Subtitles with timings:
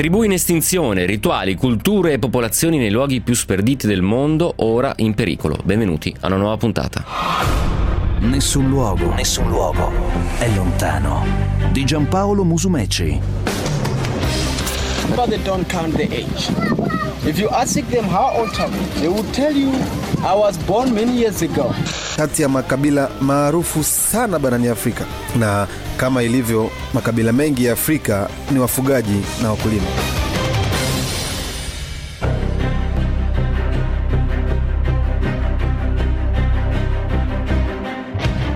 [0.00, 5.12] Tribù in estinzione, rituali, culture e popolazioni nei luoghi più sperditi del mondo, ora in
[5.12, 5.58] pericolo.
[5.62, 7.04] Benvenuti a una nuova puntata.
[8.20, 9.92] Nessun luogo, nessun luogo
[10.38, 11.22] è lontano.
[11.70, 13.20] Di Giampaolo Musumeci.
[15.28, 16.50] They don't count the age.
[17.26, 19.70] If you ask them how old are you, they will tell you
[20.22, 21.74] I was born many years ago.
[22.16, 25.04] kati ya makabila maarufu sana barani Afrika,
[25.38, 29.86] na kama ilivyo makabila mengi ya Afrika ni wafugaji na wakulima.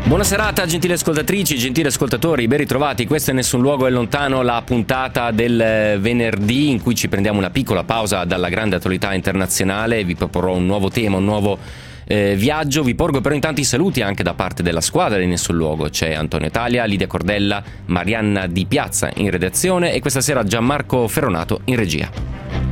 [0.07, 3.07] Buona serata, gentili ascoltatrici, gentili ascoltatori, ben ritrovati.
[3.07, 7.39] Questo è Nessun Luogo è Lontano, la puntata del eh, venerdì in cui ci prendiamo
[7.39, 10.05] una piccola pausa dalla grande attualità internazionale.
[10.05, 11.59] Vi proporrò un nuovo tema, un nuovo
[12.05, 12.83] eh, viaggio.
[12.83, 15.89] Vi porgo però intanto i saluti anche da parte della squadra di Nessun Luogo.
[15.89, 21.63] C'è Antonio Italia, Lidia Cordella, Marianna Di Piazza in redazione e questa sera Gianmarco Ferronato
[21.65, 22.64] in regia.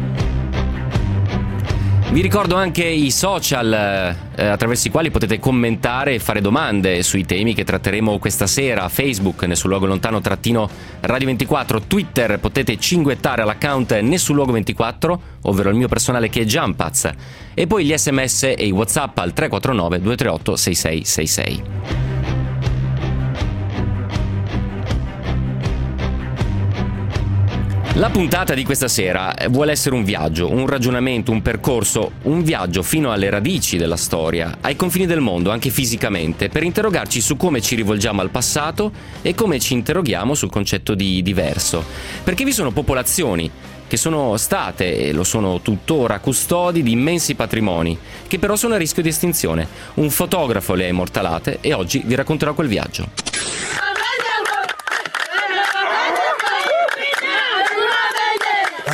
[2.13, 7.25] Vi ricordo anche i social eh, attraverso i quali potete commentare e fare domande sui
[7.25, 8.91] temi che tratteremo questa sera.
[8.91, 10.69] Facebook, Nessun Luogo Lontano trattino
[11.01, 16.45] Radio 24, Twitter potete cinguettare all'account Nessun Luogo 24, ovvero il mio personale che è
[16.45, 17.11] Jumpaz,
[17.55, 22.02] e poi gli sms e i whatsapp al 349 238 6666.
[27.97, 32.83] La puntata di questa sera vuole essere un viaggio, un ragionamento, un percorso, un viaggio
[32.83, 37.61] fino alle radici della storia, ai confini del mondo, anche fisicamente, per interrogarci su come
[37.61, 41.85] ci rivolgiamo al passato e come ci interroghiamo sul concetto di diverso.
[42.25, 43.51] Perché vi sono popolazioni
[43.87, 48.79] che sono state e lo sono tuttora custodi di immensi patrimoni, che però sono a
[48.79, 49.69] rischio di estinzione.
[49.95, 53.92] Un fotografo le ha immortalate e oggi vi racconterò quel viaggio.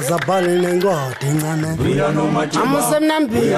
[0.09, 1.69] Azabhali nengwadi ngane
[2.63, 3.55] amusemnambili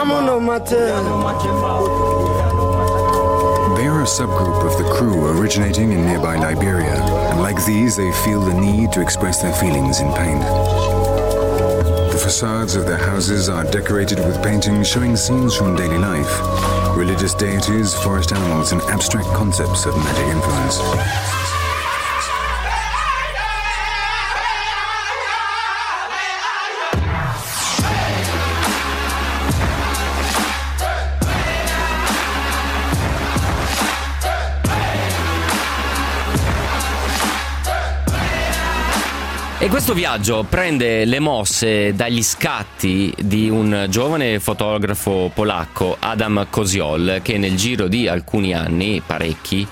[0.00, 1.00] amunomathela
[3.76, 6.96] They're a subgroup of the crew originating in nearby Liberia,
[7.30, 10.42] and like these, they feel the need to express their feelings in paint.
[12.12, 16.32] The facades of their houses are decorated with paintings showing scenes from daily life,
[16.96, 21.53] religious deities, forest animals, and abstract concepts of magic influence.
[39.64, 47.20] E questo viaggio prende le mosse dagli scatti di un giovane fotografo polacco, Adam Koziol,
[47.22, 49.66] che nel giro di alcuni anni, parecchi,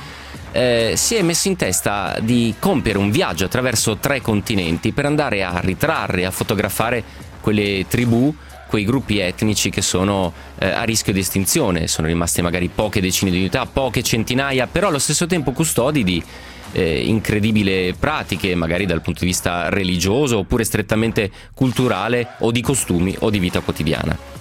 [0.52, 5.44] eh, si è messo in testa di compiere un viaggio attraverso tre continenti per andare
[5.44, 7.04] a ritrarre, a fotografare
[7.42, 8.34] quelle tribù
[8.72, 13.30] quei gruppi etnici che sono eh, a rischio di estinzione, sono rimasti magari poche decine
[13.30, 16.22] di unità, poche centinaia, però allo stesso tempo custodi di
[16.72, 23.14] eh, incredibili pratiche, magari dal punto di vista religioso oppure strettamente culturale o di costumi
[23.20, 24.32] o di vita quotidiana.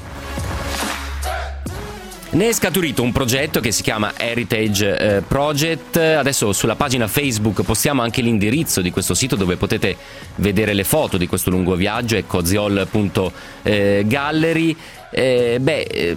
[2.34, 5.98] Ne è scaturito un progetto che si chiama Heritage eh, Project.
[5.98, 9.98] Adesso sulla pagina Facebook postiamo anche l'indirizzo di questo sito dove potete
[10.36, 14.78] vedere le foto di questo lungo viaggio, è coziol.gallery.
[15.12, 16.16] Eh, beh, eh,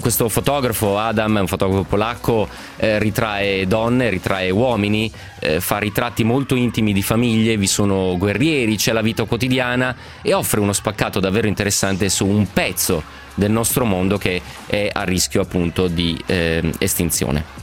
[0.00, 5.10] questo fotografo Adam, un fotografo polacco, eh, ritrae donne, ritrae uomini,
[5.40, 10.34] eh, fa ritratti molto intimi di famiglie, vi sono guerrieri, c'è la vita quotidiana e
[10.34, 13.02] offre uno spaccato davvero interessante su un pezzo
[13.34, 17.61] del nostro mondo che è a rischio appunto di eh, estinzione.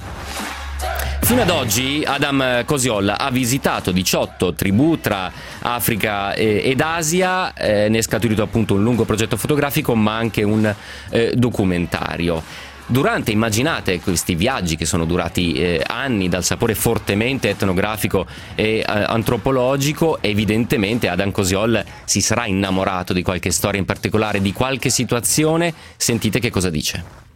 [1.21, 7.99] Fino ad oggi Adam Koziol ha visitato 18 tribù tra Africa ed Asia, eh, ne
[7.99, 10.73] è scaturito appunto un lungo progetto fotografico ma anche un
[11.11, 12.41] eh, documentario.
[12.91, 18.25] Durante, immaginate questi viaggi che sono durati eh, anni dal sapore fortemente etnografico
[18.55, 24.53] e eh, antropologico, evidentemente Adam Cosiol si sarà innamorato di qualche storia in particolare, di
[24.53, 25.71] qualche situazione.
[25.97, 27.28] Sentite che cosa dice.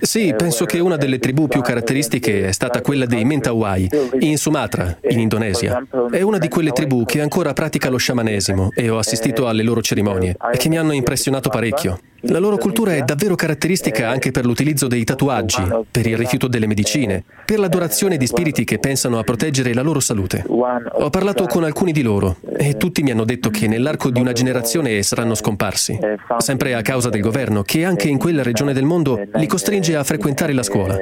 [0.00, 3.88] Sì, penso che una delle tribù più caratteristiche è stata quella dei Mentawai,
[4.20, 5.82] in Sumatra, in Indonesia.
[6.10, 9.80] È una di quelle tribù che ancora pratica lo sciamanesimo e ho assistito alle loro
[9.80, 11.98] cerimonie e che mi hanno impressionato parecchio.
[12.22, 16.66] La loro cultura è davvero caratteristica anche per l'utilizzo dei tatuaggi, per il rifiuto delle
[16.66, 20.44] medicine, per l'adorazione di spiriti che pensano a proteggere la loro salute.
[20.48, 24.32] Ho parlato con alcuni di loro e tutti mi hanno detto che nell'arco di una
[24.32, 25.96] generazione saranno scomparsi,
[26.38, 30.02] sempre a causa del governo che anche in quella regione del mondo li costringe a
[30.02, 30.96] frequentare la scuola.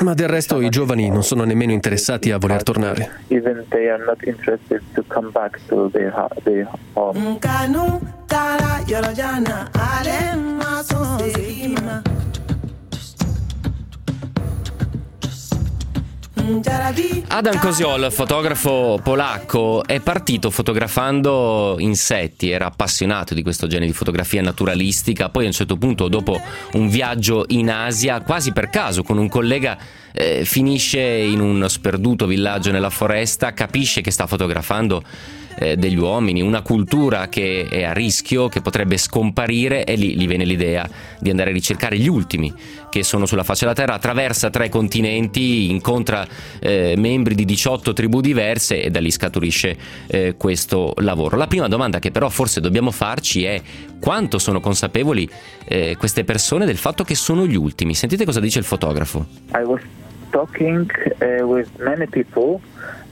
[0.00, 3.10] Ma del resto i giovani non sono nemmeno interessati a voler tornare.
[17.28, 24.40] Adam Koziol, fotografo polacco, è partito fotografando insetti, era appassionato di questo genere di fotografia
[24.40, 26.40] naturalistica, poi a un certo punto dopo
[26.72, 29.76] un viaggio in Asia, quasi per caso con un collega
[30.12, 35.02] eh, finisce in uno sperduto villaggio nella foresta, capisce che sta fotografando
[35.58, 40.26] eh, degli uomini, una cultura che è a rischio, che potrebbe scomparire e lì gli
[40.26, 40.88] viene l'idea
[41.18, 42.52] di andare a ricercare gli ultimi
[42.92, 46.26] che sono sulla faccia della terra, attraversa tre continenti, incontra
[46.60, 49.76] eh, membri di 18 tribù diverse e da lì scaturisce
[50.08, 51.38] eh, questo lavoro.
[51.38, 53.62] La prima domanda che però forse dobbiamo farci è
[53.98, 55.26] quanto sono consapevoli
[55.64, 57.94] eh, queste persone del fatto che sono gli ultimi.
[57.94, 59.24] Sentite cosa dice il fotografo.
[59.54, 59.80] I was
[60.32, 60.90] talking
[61.42, 62.60] with many people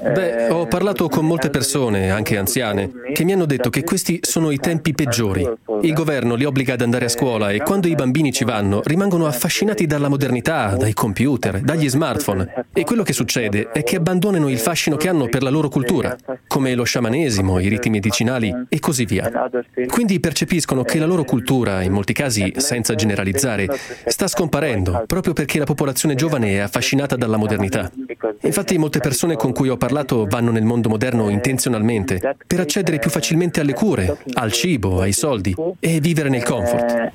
[0.02, 4.50] Beh, ho parlato con molte persone, anche anziane, che mi hanno detto che questi sono
[4.50, 5.46] i tempi peggiori.
[5.82, 9.26] Il governo li obbliga ad andare a scuola e quando i bambini ci vanno rimangono
[9.26, 12.66] affascinati dalla modernità, dai computer, dagli smartphone.
[12.72, 16.16] E quello che succede è che abbandonano il fascino che hanno per la loro cultura,
[16.46, 19.30] come lo sciamanesimo, i riti medicinali e così via.
[19.86, 23.68] Quindi percepiscono che la loro cultura, in molti casi senza generalizzare,
[24.06, 27.90] sta scomparendo proprio perché la popolazione giovane è affascinata dalla modernità.
[28.42, 33.10] Infatti molte persone con cui ho parlato vanno nel mondo moderno intenzionalmente per accedere più
[33.10, 37.12] facilmente alle cure, al cibo, ai soldi e vivere nel comfort.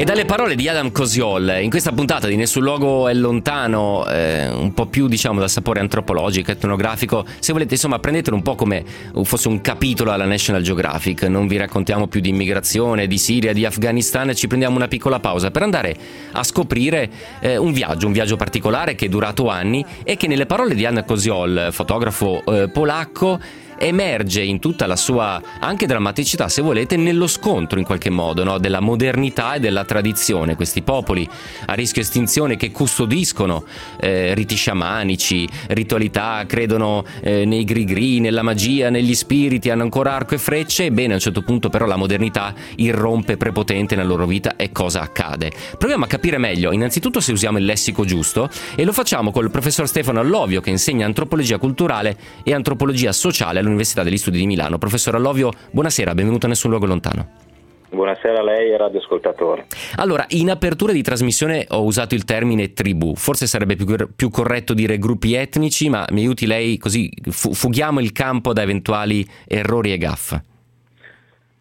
[0.00, 4.48] E dalle parole di Adam Cosiol, in questa puntata di Nessun luogo è lontano, eh,
[4.48, 8.82] un po' più diciamo dal sapore antropologico, etnografico, se volete insomma prendetelo un po' come
[9.24, 13.66] fosse un capitolo alla National Geographic, non vi raccontiamo più di immigrazione, di Siria, di
[13.66, 15.94] Afghanistan, ci prendiamo una piccola pausa per andare
[16.32, 17.10] a scoprire
[17.40, 20.86] eh, un viaggio, un viaggio particolare che è durato anni e che nelle parole di
[20.86, 23.38] Adam Cosiol, fotografo eh, polacco,
[23.80, 28.58] emerge in tutta la sua anche drammaticità, se volete, nello scontro in qualche modo no?
[28.58, 30.54] della modernità e della tradizione.
[30.54, 31.26] Questi popoli
[31.66, 33.64] a rischio estinzione che custodiscono
[33.98, 40.34] eh, riti sciamanici, ritualità, credono eh, nei grigri, nella magia, negli spiriti, hanno ancora arco
[40.34, 40.84] e frecce.
[40.84, 45.00] Ebbene, a un certo punto, però, la modernità irrompe prepotente nella loro vita e cosa
[45.00, 45.50] accade?
[45.78, 49.88] Proviamo a capire meglio, innanzitutto, se usiamo il lessico giusto e lo facciamo col professor
[49.88, 53.69] Stefano Allovio che insegna antropologia culturale e antropologia sociale all'Università
[54.02, 54.78] degli Studi di Milano.
[54.78, 57.48] Professor Allovio, buonasera, benvenuto a Nessun Luogo Lontano.
[57.90, 59.66] Buonasera a lei e radioascoltatore.
[59.96, 64.74] Allora, in apertura di trasmissione ho usato il termine tribù, forse sarebbe più, più corretto
[64.74, 69.98] dire gruppi etnici, ma mi aiuti lei così fughiamo il campo da eventuali errori e
[69.98, 70.44] gaffe.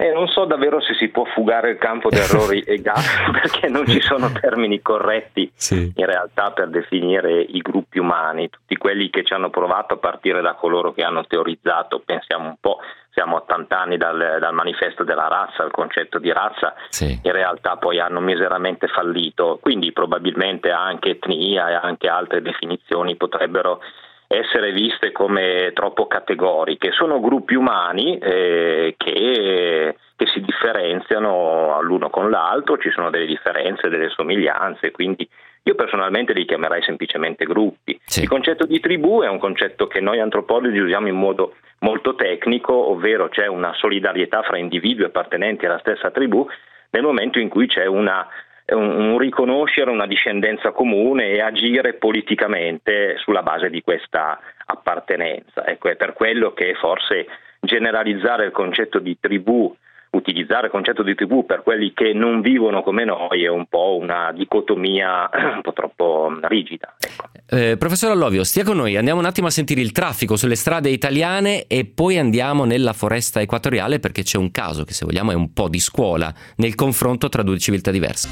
[0.02, 3.68] Eh, non so davvero se si può fugare il campo di errori e gaffe perché
[3.68, 5.92] non ci sono termini corretti sì.
[5.94, 10.40] in realtà per definire i gruppi umani, tutti quelli che ci hanno provato a partire
[10.40, 12.78] da coloro che hanno teorizzato, pensiamo un po',
[13.12, 17.20] siamo a 80 anni dal, dal manifesto della razza, il concetto di razza, sì.
[17.22, 23.82] in realtà poi hanno miseramente fallito, quindi probabilmente anche etnia e anche altre definizioni potrebbero
[24.32, 32.30] essere viste come troppo categoriche, sono gruppi umani eh, che, che, si differenziano l'uno con
[32.30, 35.28] l'altro, ci sono delle differenze, delle somiglianze, quindi
[35.64, 38.00] io personalmente li chiamerei semplicemente gruppi.
[38.06, 38.22] Sì.
[38.22, 42.92] Il concetto di tribù è un concetto che noi antropologi usiamo in modo molto tecnico,
[42.92, 46.48] ovvero c'è una solidarietà fra individui appartenenti alla stessa tribù
[46.92, 48.28] nel momento in cui c'è una
[48.72, 55.66] un, un riconoscere una discendenza comune e agire politicamente sulla base di questa appartenenza.
[55.66, 57.28] Ecco, è per quello che forse
[57.60, 59.76] generalizzare il concetto di tribù
[60.12, 63.98] utilizzare il concetto di tribù per quelli che non vivono come noi è un po'
[63.98, 66.96] una dicotomia un po' troppo rigida.
[67.00, 67.30] Ecco.
[67.50, 70.90] Eh, professor Allovio, stia con noi, andiamo un attimo a sentire il traffico sulle strade
[70.90, 75.36] italiane e poi andiamo nella foresta equatoriale perché c'è un caso che se vogliamo è
[75.36, 78.30] un po' di scuola nel confronto tra due civiltà diverse.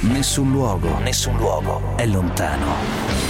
[0.00, 3.22] Nessun luogo, nessun luogo è lontano.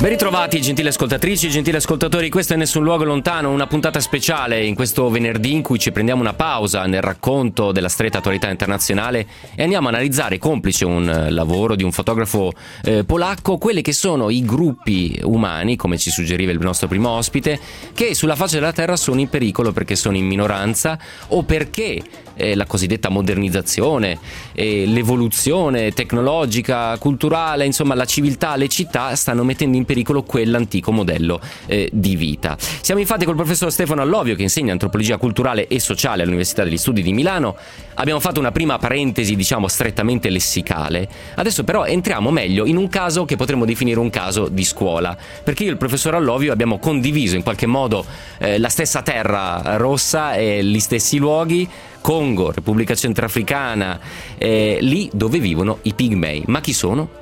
[0.00, 4.74] Ben ritrovati gentili ascoltatrici, gentili ascoltatori, questo è Nessun Luogo Lontano, una puntata speciale in
[4.74, 9.62] questo venerdì in cui ci prendiamo una pausa nel racconto della stretta attualità internazionale e
[9.62, 14.42] andiamo a analizzare, complice un lavoro di un fotografo eh, polacco, quelli che sono i
[14.42, 17.58] gruppi umani, come ci suggeriva il nostro primo ospite,
[17.94, 22.02] che sulla faccia della Terra sono in pericolo perché sono in minoranza o perché
[22.40, 24.18] eh, la cosiddetta modernizzazione,
[24.52, 31.40] eh, l'evoluzione tecnologica, culturale, insomma la civiltà, le città stanno mettendo in pericolo quell'antico modello
[31.66, 32.56] eh, di vita.
[32.58, 37.02] Siamo infatti col professor Stefano Allovio che insegna antropologia culturale e sociale all'Università degli Studi
[37.02, 37.56] di Milano.
[37.94, 41.08] Abbiamo fatto una prima parentesi, diciamo, strettamente lessicale.
[41.34, 45.64] Adesso però entriamo meglio in un caso che potremmo definire un caso di scuola, perché
[45.64, 48.04] io e il professor Allovio abbiamo condiviso in qualche modo
[48.38, 51.68] eh, la stessa terra rossa e gli stessi luoghi,
[52.00, 53.98] Congo, Repubblica Centrafricana,
[54.38, 56.44] eh, lì dove vivono i pigmei.
[56.46, 57.18] Ma chi sono?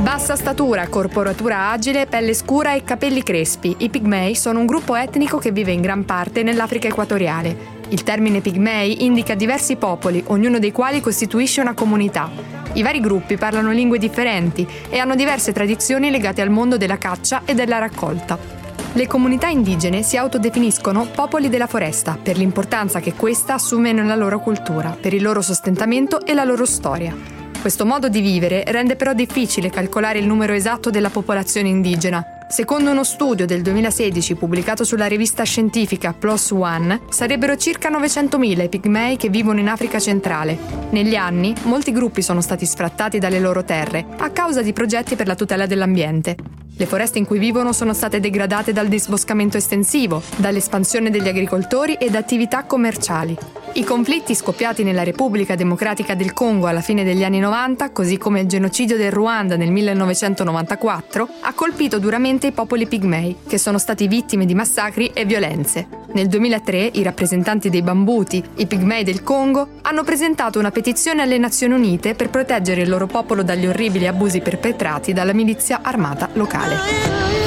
[0.00, 5.38] Bassa statura, corporatura agile, pelle scura e capelli crespi, i pigmei sono un gruppo etnico
[5.38, 7.75] che vive in gran parte nell'Africa equatoriale.
[7.88, 12.30] Il termine pigmei indica diversi popoli, ognuno dei quali costituisce una comunità.
[12.72, 17.42] I vari gruppi parlano lingue differenti e hanno diverse tradizioni legate al mondo della caccia
[17.44, 18.36] e della raccolta.
[18.92, 24.40] Le comunità indigene si autodefiniscono popoli della foresta per l'importanza che questa assume nella loro
[24.40, 27.14] cultura, per il loro sostentamento e la loro storia.
[27.60, 32.35] Questo modo di vivere rende però difficile calcolare il numero esatto della popolazione indigena.
[32.48, 38.68] Secondo uno studio del 2016 pubblicato sulla rivista scientifica PLOS ONE, sarebbero circa 900.000 i
[38.68, 40.56] pigmei che vivono in Africa centrale.
[40.90, 45.26] Negli anni, molti gruppi sono stati sfrattati dalle loro terre a causa di progetti per
[45.26, 46.36] la tutela dell'ambiente.
[46.78, 52.10] Le foreste in cui vivono sono state degradate dal disboscamento estensivo, dall'espansione degli agricoltori e
[52.10, 53.34] da attività commerciali.
[53.72, 58.40] I conflitti scoppiati nella Repubblica Democratica del Congo alla fine degli anni 90, così come
[58.40, 64.08] il genocidio del Ruanda nel 1994, ha colpito duramente i popoli pigmei, che sono stati
[64.08, 65.86] vittime di massacri e violenze.
[66.12, 71.38] Nel 2003 i rappresentanti dei Bambuti, i pigmei del Congo, hanno presentato una petizione alle
[71.38, 77.45] Nazioni Unite per proteggere il loro popolo dagli orribili abusi perpetrati dalla milizia armata locale.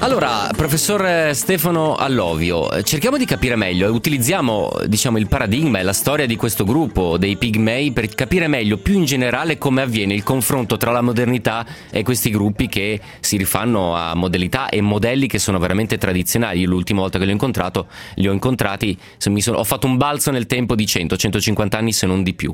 [0.00, 5.92] Allora, professor Stefano Allovio, cerchiamo di capire meglio e utilizziamo diciamo, il paradigma e la
[5.92, 10.22] storia di questo gruppo dei pigmei per capire meglio più in generale come avviene il
[10.22, 15.38] confronto tra la modernità e questi gruppi che si rifanno a modalità e modelli che
[15.38, 16.60] sono veramente tradizionali.
[16.60, 20.30] Io l'ultima volta che li ho incontrato, li ho incontrati, sono, ho fatto un balzo
[20.30, 22.50] nel tempo di 100-150 anni se non di più.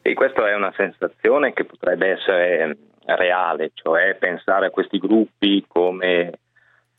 [0.00, 6.32] E questa è una sensazione che potrebbe essere reale, cioè pensare a questi gruppi come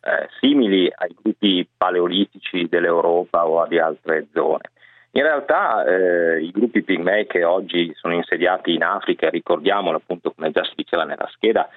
[0.07, 4.71] eh, simili ai gruppi paleolitici dell'Europa o di altre zone.
[5.11, 10.51] In realtà eh, i gruppi pigmei che oggi sono insediati in Africa, ricordiamolo appunto come
[10.51, 11.67] già si diceva nella scheda,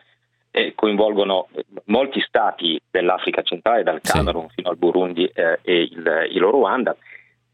[0.50, 1.49] eh, coinvolgono
[1.84, 4.56] molti stati dell'Africa centrale, dal Camerun sì.
[4.56, 6.94] fino al Burundi eh, e il, il Ruanda,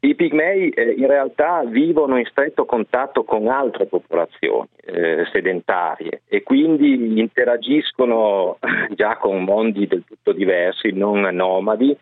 [0.01, 6.43] i pigmei eh, in realtà vivono in stretto contatto con altre popolazioni eh, sedentarie e
[6.43, 8.59] quindi interagiscono
[8.95, 11.97] già con mondi del tutto diversi, non nomadi,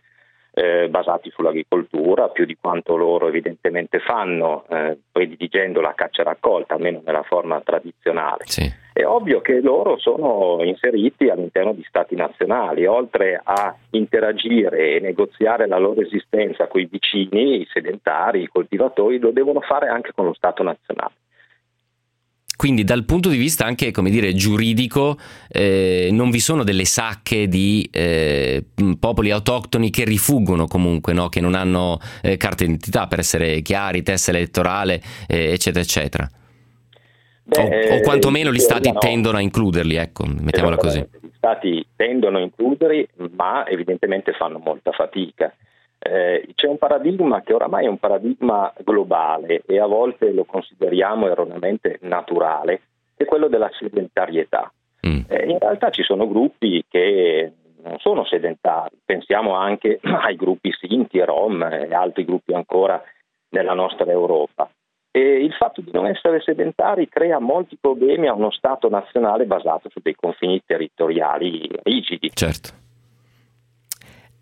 [0.54, 7.02] eh, basati sull'agricoltura, più di quanto loro evidentemente fanno, eh, prediligendo la caccia raccolta, almeno
[7.04, 8.44] nella forma tradizionale.
[8.44, 8.82] Sì.
[8.92, 15.66] È ovvio che loro sono inseriti all'interno di stati nazionali, oltre a interagire e negoziare
[15.66, 20.26] la loro esistenza con i vicini, i sedentari, i coltivatori, lo devono fare anche con
[20.26, 21.14] lo Stato nazionale.
[22.56, 25.18] Quindi dal punto di vista anche come dire, giuridico
[25.48, 28.64] eh, non vi sono delle sacche di eh,
[28.98, 31.28] popoli autoctoni che rifuggono comunque, no?
[31.28, 36.30] che non hanno eh, carta d'identità per essere chiari, testa elettorale, eh, eccetera, eccetera.
[37.46, 38.98] Beh, o, o, quantomeno gli stati no.
[38.98, 40.98] tendono a includerli, ecco, mettiamola così.
[41.20, 43.06] Gli stati tendono a includerli,
[43.36, 45.54] ma evidentemente fanno molta fatica.
[46.06, 51.28] Eh, c'è un paradigma che oramai è un paradigma globale e a volte lo consideriamo
[51.28, 52.82] erroneamente naturale,
[53.16, 54.70] che è quello della sedentarietà.
[55.06, 55.20] Mm.
[55.28, 61.20] Eh, in realtà ci sono gruppi che non sono sedentari, pensiamo anche ai gruppi Sinti,
[61.20, 63.02] Rom e altri gruppi ancora
[63.48, 64.68] nella nostra Europa.
[65.10, 69.88] E il fatto di non essere sedentari crea molti problemi a uno Stato nazionale basato
[69.88, 72.30] su dei confini territoriali rigidi.
[72.34, 72.83] Certo.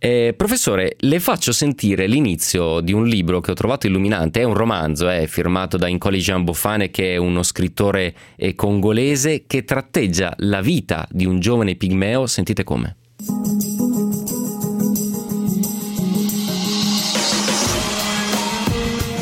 [0.04, 4.54] Eh, professore, le faccio sentire l'inizio di un libro che ho trovato illuminante, è un
[4.54, 10.60] romanzo, è firmato da Incoli Giambofane che è uno scrittore eh, congolese che tratteggia la
[10.60, 12.96] vita di un giovane pigmeo, sentite come.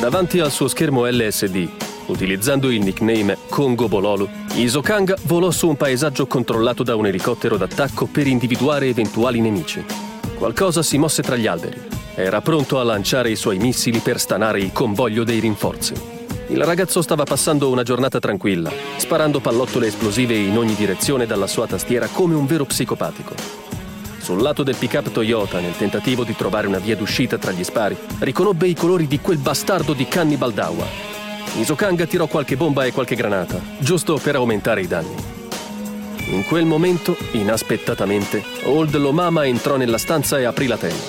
[0.00, 1.68] Davanti al suo schermo LSD,
[2.06, 8.06] utilizzando il nickname Congo Bololo, Isokanga volò su un paesaggio controllato da un elicottero d'attacco
[8.06, 10.09] per individuare eventuali nemici.
[10.40, 11.78] Qualcosa si mosse tra gli alberi.
[12.14, 15.92] Era pronto a lanciare i suoi missili per stanare il convoglio dei rinforzi.
[16.46, 21.66] Il ragazzo stava passando una giornata tranquilla, sparando pallottole esplosive in ogni direzione dalla sua
[21.66, 23.34] tastiera come un vero psicopatico.
[24.16, 27.94] Sul lato del pick-up Toyota, nel tentativo di trovare una via d'uscita tra gli spari,
[28.20, 30.86] riconobbe i colori di quel bastardo di Cannibal Dawa.
[31.58, 35.39] Isokanga tirò qualche bomba e qualche granata, giusto per aumentare i danni.
[36.30, 41.02] In quel momento, inaspettatamente, Old Lomama entrò nella stanza e aprì la tenda.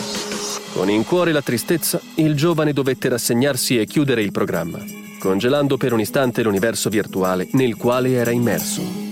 [0.74, 4.80] Con in cuore la tristezza, il giovane dovette rassegnarsi e chiudere il programma,
[5.20, 9.11] congelando per un istante l'universo virtuale nel quale era immerso.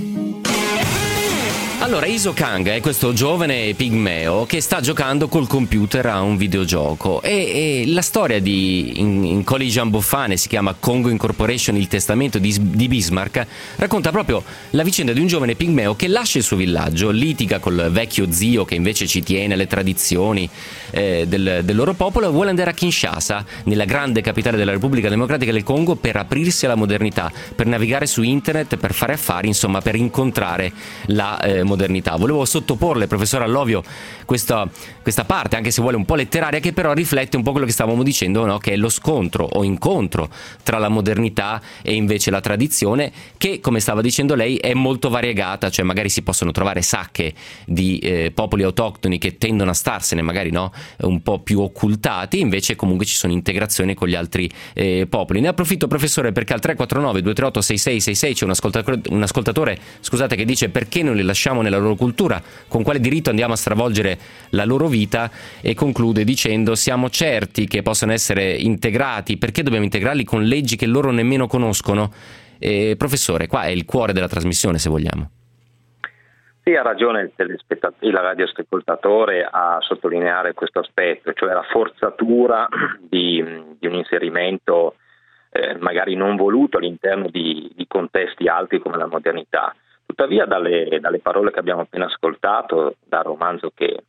[1.82, 7.22] Allora, Iso Kanga è questo giovane pigmeo che sta giocando col computer a un videogioco
[7.22, 12.38] e, e la storia di in, in Colli Giamboffane si chiama Congo Incorporation, il testamento
[12.38, 16.58] di, di, Bismarck, racconta proprio la vicenda di un giovane pigmeo che lascia il suo
[16.58, 20.50] villaggio, litiga col vecchio zio che invece ci tiene alle tradizioni
[20.92, 25.10] eh, del, del loro popolo e vuole andare a Kinshasa, nella grande capitale della Repubblica
[25.10, 29.82] Democratica del Congo, per aprirsi alla modernità, per navigare su internet, per fare affari, insomma
[29.82, 30.72] per incontrare
[31.08, 32.16] la eh, modernità.
[32.16, 33.84] Volevo sottoporle, professor Allovio,
[34.26, 34.68] questa,
[35.02, 37.72] questa, parte, anche se vuole un po' letteraria, che però riflette un po' quello che
[37.72, 38.58] stavamo dicendo, no?
[38.58, 40.30] che è lo scontro o incontro
[40.64, 45.70] tra la modernità e invece la tradizione, che come stava dicendo lei è molto variegata,
[45.70, 47.34] cioè magari si possono trovare sacche
[47.66, 50.72] di eh, popoli autoctoni che tendono a starsene, magari no?
[51.02, 55.40] Un po' più occultati, invece comunque ci sono integrazioni con gli altri eh, popoli.
[55.40, 60.46] Ne approfitto professore perché al 349 238 6666 c'è un ascoltatore, un ascoltatore scusate, che
[60.46, 64.18] dice perché non li lasciamo nella loro cultura, con quale diritto andiamo a stravolgere
[64.50, 65.32] la loro vita
[65.62, 70.86] e conclude dicendo siamo certi che possano essere integrati, perché dobbiamo integrarli con leggi che
[70.86, 72.12] loro nemmeno conoscono?
[72.60, 75.30] Eh, professore, qua è il cuore della trasmissione se vogliamo.
[76.70, 77.60] Sì, ha ragione il,
[78.02, 82.68] il radioascoltatore a sottolineare questo aspetto, cioè la forzatura
[83.00, 83.44] di,
[83.80, 84.94] di un inserimento
[85.50, 89.76] eh, magari non voluto all'interno di, di contesti alti come la modernità.
[90.06, 94.04] Tuttavia dalle, dalle, parole che abbiamo appena ascoltato, dal romanzo che,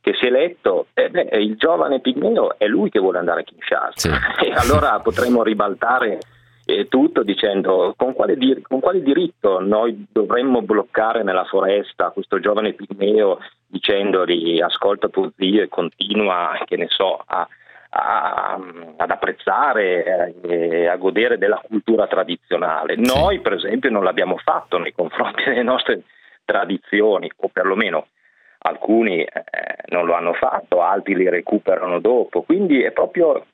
[0.00, 3.44] che si è letto, eh beh, il giovane Pigmeo è lui che vuole andare a
[3.44, 4.08] Kinshasa sì.
[4.42, 6.18] e allora potremmo ribaltare
[6.66, 12.40] eh, tutto dicendo con quale, dir- con quale, diritto noi dovremmo bloccare nella foresta questo
[12.40, 17.48] giovane Pigmeo dicendogli ascolta tuo zio e continua, che ne so, a
[17.96, 18.58] a,
[18.96, 22.96] ad apprezzare e eh, a godere della cultura tradizionale.
[22.96, 26.02] Noi, per esempio, non l'abbiamo fatto nei confronti delle nostre
[26.44, 28.08] tradizioni, o perlomeno
[28.58, 29.30] alcuni eh,
[29.88, 32.42] non lo hanno fatto, altri li recuperano dopo.
[32.42, 33.46] Quindi è proprio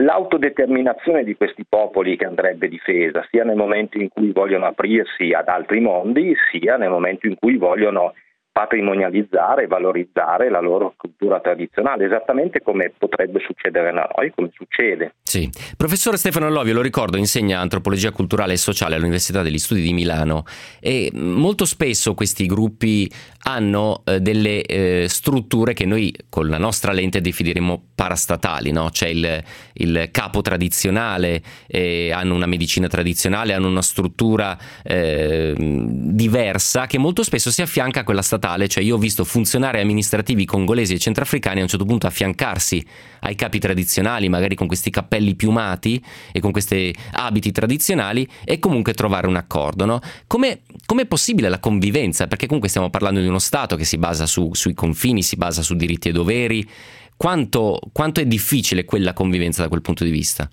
[0.00, 5.48] l'autodeterminazione di questi popoli che andrebbe difesa, sia nel momento in cui vogliono aprirsi ad
[5.48, 8.14] altri mondi, sia nel momento in cui vogliono
[8.58, 15.14] patrimonializzare e valorizzare la loro cultura tradizionale, esattamente come potrebbe succedere a noi, come succede.
[15.22, 15.48] Sì.
[15.76, 20.42] Professore Stefano Allovio, lo ricordo, insegna antropologia culturale e sociale all'Università degli Studi di Milano
[20.80, 23.08] e molto spesso questi gruppi
[23.44, 28.88] hanno eh, delle eh, strutture che noi con la nostra lente definiremo parastatali, no?
[28.90, 29.42] c'è il,
[29.74, 37.22] il, capo tradizionale, eh, hanno una medicina tradizionale, hanno una struttura eh, diversa che molto
[37.22, 40.98] spesso si affianca a quella statale statale, cioè io ho visto funzionari amministrativi congolesi e
[40.98, 42.84] centroafricani a un certo punto affiancarsi
[43.20, 48.94] ai capi tradizionali, magari con questi cappelli piumati e con questi abiti tradizionali e comunque
[48.94, 49.84] trovare un accordo.
[49.84, 50.00] No?
[50.26, 52.26] Come è possibile la convivenza?
[52.26, 55.62] Perché comunque stiamo parlando di uno Stato che si basa su, sui confini, si basa
[55.62, 56.68] su diritti e doveri.
[57.16, 60.48] Quanto, quanto è difficile quella convivenza da quel punto di vista?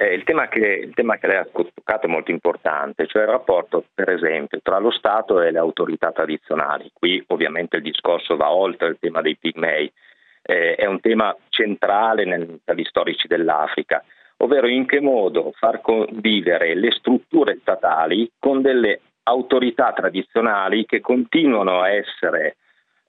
[0.00, 3.28] Eh, il, tema che, il, tema che, lei ha toccato è molto importante, cioè il
[3.28, 6.90] rapporto per esempio tra lo Stato e le autorità tradizionali.
[6.94, 9.92] Qui ovviamente il discorso va oltre il tema dei pigmei,
[10.40, 14.02] eh, è un tema centrale nel, per gli storici dell'Africa,
[14.38, 21.82] ovvero in che modo far convivere le strutture statali con delle autorità tradizionali che continuano
[21.82, 22.56] a essere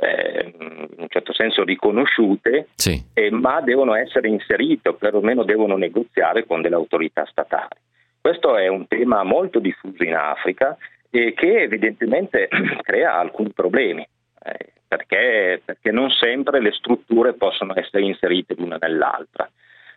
[0.01, 3.01] eh, in un certo senso riconosciute, sì.
[3.13, 7.79] eh, ma devono essere inserite o perlomeno devono negoziare con delle autorità statali.
[8.19, 10.75] Questo è un tema molto diffuso in Africa
[11.09, 12.47] e che evidentemente
[12.81, 14.01] crea alcuni problemi,
[14.43, 19.49] eh, perché, perché non sempre le strutture possono essere inserite l'una nell'altra.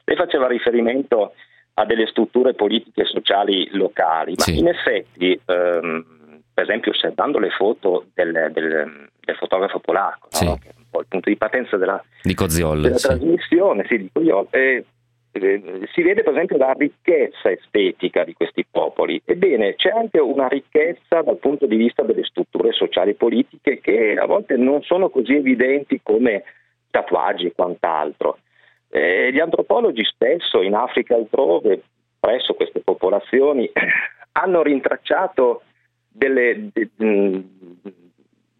[0.04, 1.32] Lei faceva riferimento
[1.74, 4.58] a delle strutture politiche e sociali locali, ma sì.
[4.58, 10.44] in effetti, ehm, per esempio, osservando le foto del, del, del fotografo polacco, sì.
[10.44, 10.56] no?
[10.56, 13.06] che è un po' il punto di partenza della, di Coziol, della sì.
[13.08, 14.84] trasmissione, sì, di Coziol, e
[15.36, 19.20] eh, si vede per esempio la ricchezza estetica di questi popoli.
[19.24, 24.14] Ebbene, c'è anche una ricchezza dal punto di vista delle strutture sociali e politiche che
[24.16, 26.44] a volte non sono così evidenti come
[26.90, 28.38] tatuaggi e quant'altro.
[28.88, 31.82] Eh, gli antropologi spesso in Africa e altrove,
[32.20, 33.68] presso queste popolazioni,
[34.32, 35.62] hanno rintracciato
[36.08, 36.90] delle, de,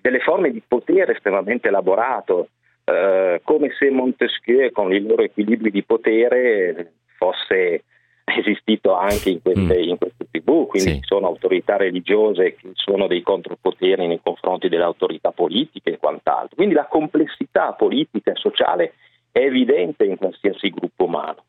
[0.05, 2.49] delle forme di potere estremamente elaborato,
[2.85, 7.85] eh, come se Montesquieu con i loro equilibri di potere fosse
[8.23, 9.89] esistito anche in queste, mm.
[9.89, 11.01] in queste tribù, quindi sì.
[11.05, 16.55] sono autorità religiose che sono dei contropoteri nei confronti delle autorità politiche e quant'altro.
[16.55, 18.93] Quindi la complessità politica e sociale
[19.33, 21.45] è evidente in qualsiasi gruppo umano.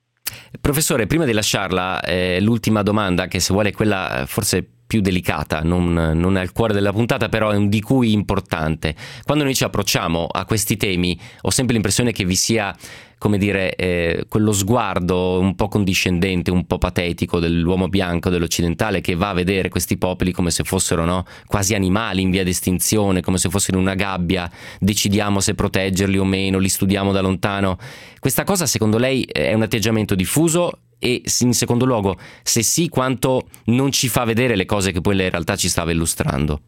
[0.62, 5.02] Professore, prima di lasciarla, eh, l'ultima domanda, che se vuole è quella eh, forse più
[5.02, 8.96] delicata, non, non, è il cuore della puntata, però è un di cui importante.
[9.24, 12.76] Quando noi ci approcciamo a questi temi, ho sempre l'impressione che vi sia,
[13.18, 19.16] come dire, eh, quello sguardo un po' condiscendente, un po' patetico dell'uomo bianco, dell'occidentale, che
[19.16, 23.40] va a vedere questi popoli come se fossero no, quasi animali in via d'estinzione, come
[23.40, 27.78] se fossero in una gabbia, decidiamo se proteggerli o meno, li studiamo da lontano.
[28.20, 33.48] Questa cosa, secondo lei, è un atteggiamento diffuso e in secondo luogo, se sì, quanto
[33.66, 36.60] non ci fa vedere le cose che poi in realtà ci stava illustrando?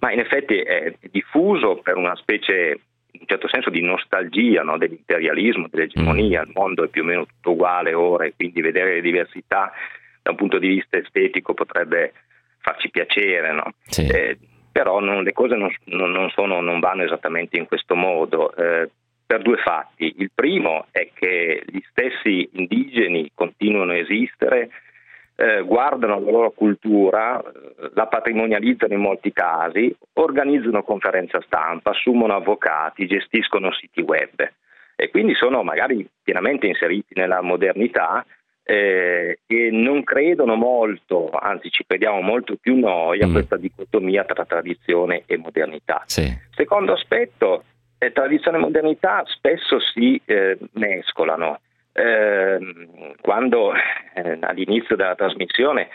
[0.00, 2.80] Ma in effetti è diffuso per una specie,
[3.12, 4.76] in un certo senso, di nostalgia no?
[4.76, 6.40] dell'imperialismo, dell'egemonia.
[6.40, 6.48] Mm.
[6.48, 9.72] Il mondo è più o meno tutto uguale ora e quindi vedere le diversità
[10.22, 12.12] da un punto di vista estetico potrebbe
[12.58, 13.52] farci piacere.
[13.52, 13.74] No?
[13.84, 14.06] Sì.
[14.06, 14.38] Eh,
[14.72, 18.54] però non, le cose non, non, sono, non, vanno esattamente in questo modo.
[18.56, 18.90] Eh,
[19.26, 20.14] per due fatti.
[20.18, 24.70] Il primo è che gli stessi indigeni continuano a esistere,
[25.36, 32.34] eh, guardano la loro cultura, eh, la patrimonializzano in molti casi, organizzano conferenze stampa, assumono
[32.34, 34.52] avvocati, gestiscono siti web
[34.96, 38.24] e quindi sono magari pienamente inseriti nella modernità
[38.62, 43.32] eh, e non credono molto, anzi ci crediamo molto più noi a mm.
[43.32, 46.02] questa dicotomia tra tradizione e modernità.
[46.06, 46.32] Sì.
[46.54, 47.64] Secondo aspetto,
[48.04, 51.60] eh, tradizione e modernità spesso si eh, mescolano.
[51.92, 52.58] Eh,
[53.20, 53.72] quando
[54.40, 55.88] all'inizio della trasmissione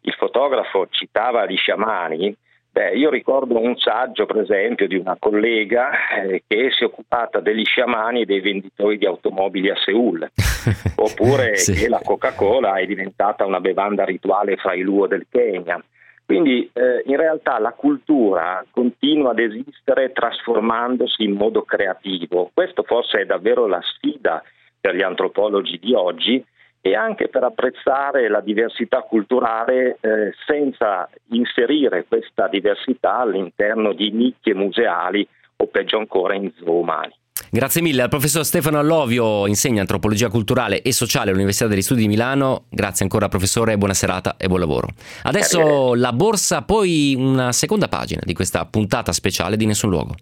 [0.00, 2.34] il fotografo citava gli sciamani,
[2.70, 5.90] beh, io ricordo un saggio, per esempio, di una collega
[6.22, 10.28] eh, che si è occupata degli sciamani e dei venditori di automobili a Seoul,
[10.96, 11.74] oppure sì.
[11.74, 15.82] che la Coca-Cola è diventata una bevanda rituale fra i luo del Kenya.
[16.32, 22.50] Quindi eh, in realtà la cultura continua ad esistere trasformandosi in modo creativo.
[22.52, 24.42] Questo forse è davvero la sfida
[24.80, 26.44] per gli antropologi di oggi
[26.80, 34.54] e anche per apprezzare la diversità culturale eh, senza inserire questa diversità all'interno di nicchie
[34.54, 37.14] museali o peggio ancora in zoo umani.
[37.54, 42.08] Grazie mille al professor Stefano Allovio, insegna antropologia culturale e sociale all'Università degli Studi di
[42.08, 42.64] Milano.
[42.70, 44.88] Grazie ancora professore, buona serata e buon lavoro.
[45.24, 50.14] Adesso la borsa, poi una seconda pagina di questa puntata speciale di Nessun Luogo.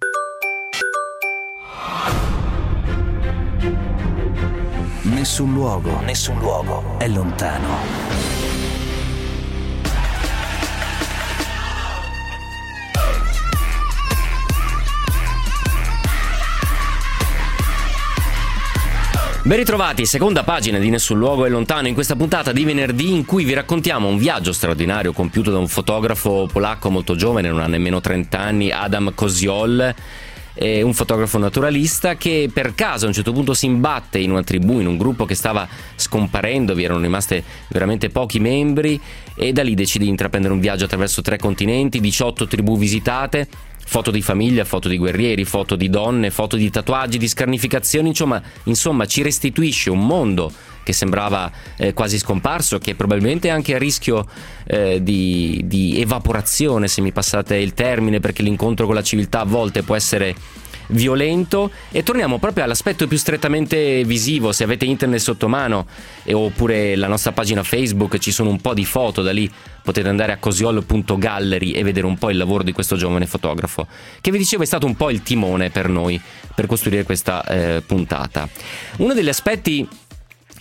[5.02, 8.09] Nessun luogo, nessun luogo è lontano.
[19.42, 23.24] Ben ritrovati, seconda pagina di Nessun Luogo è lontano in questa puntata di venerdì in
[23.24, 27.66] cui vi raccontiamo un viaggio straordinario compiuto da un fotografo polacco molto giovane, non ha
[27.66, 29.94] nemmeno 30 anni, Adam Koziol
[30.62, 34.78] un fotografo naturalista che per caso a un certo punto si imbatte in una tribù,
[34.80, 39.00] in un gruppo che stava scomparendo, vi erano rimaste veramente pochi membri
[39.34, 43.48] e da lì decide di intraprendere un viaggio attraverso tre continenti, 18 tribù visitate
[43.90, 48.40] foto di famiglia, foto di guerrieri, foto di donne, foto di tatuaggi, di scarnificazioni, insomma,
[48.64, 53.78] insomma ci restituisce un mondo che sembrava eh, quasi scomparso, che probabilmente è anche a
[53.78, 54.26] rischio
[54.66, 59.44] eh, di, di evaporazione, se mi passate il termine, perché l'incontro con la civiltà a
[59.44, 60.34] volte può essere
[60.90, 61.70] violento.
[61.90, 65.86] E torniamo proprio all'aspetto più strettamente visivo se avete internet sotto mano
[66.22, 69.50] e, oppure la nostra pagina Facebook ci sono un po' di foto da lì
[69.82, 73.86] potete andare a cosiolo.gallery e vedere un po' il lavoro di questo giovane fotografo
[74.20, 76.20] che vi dicevo è stato un po' il timone per noi
[76.54, 78.48] per costruire questa eh, puntata.
[78.98, 79.88] Uno degli aspetti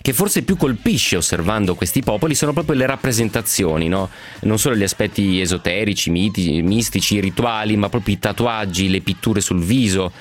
[0.02, 4.08] che forse più colpisce osservando questi popoli sono proprio le rappresentazioni, no?
[4.42, 9.62] non solo gli aspetti esoterici, miti, mistici, rituali, ma proprio i tatuaggi, le pitture sul
[9.62, 10.12] viso.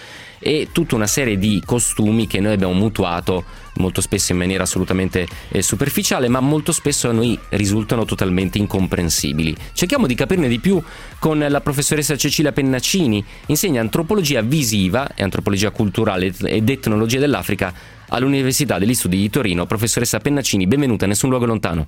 [0.42, 3.44] e tutta una serie di costumi che noi abbiamo mutuato
[3.76, 9.56] molto spesso in maniera assolutamente eh, superficiale, ma molto spesso a noi risultano totalmente incomprensibili.
[9.74, 10.82] Cerchiamo di capirne di più
[11.20, 18.78] con la professoressa Cecilia Pennaccini, insegna antropologia visiva e antropologia culturale ed etnologia dell'Africa all'Università
[18.78, 19.66] degli Studi di Torino.
[19.66, 21.88] Professoressa Pennaccini, benvenuta, nessun luogo lontano.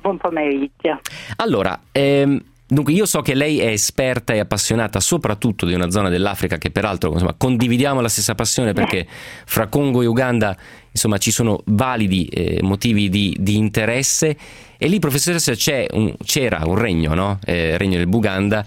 [0.00, 1.00] Buon pomeriggio.
[1.36, 6.08] Allora, ehm, Dunque io so che lei è esperta e appassionata soprattutto di una zona
[6.08, 9.06] dell'Africa che peraltro insomma, condividiamo la stessa passione perché
[9.44, 10.56] fra Congo e Uganda
[10.90, 14.34] insomma, ci sono validi eh, motivi di, di, interesse
[14.78, 15.52] e lì professoressa
[15.92, 17.38] un, c'era un regno, no?
[17.44, 18.64] eh, regno del Buganda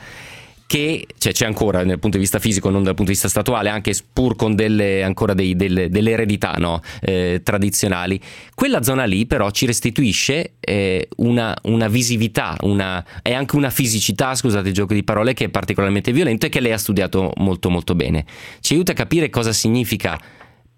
[0.67, 3.69] che cioè, c'è ancora dal punto di vista fisico, non dal punto di vista statuale,
[3.69, 6.81] anche pur con delle, ancora dei, delle, delle, eredità no?
[7.01, 8.19] eh, tradizionali.
[8.53, 14.35] Quella zona lì però ci restituisce eh, una, una, visività una, e anche una fisicità,
[14.35, 17.69] scusate il gioco di parole, che è particolarmente violento e che lei ha studiato molto
[17.69, 18.25] molto bene.
[18.59, 20.19] Ci aiuta a capire cosa significa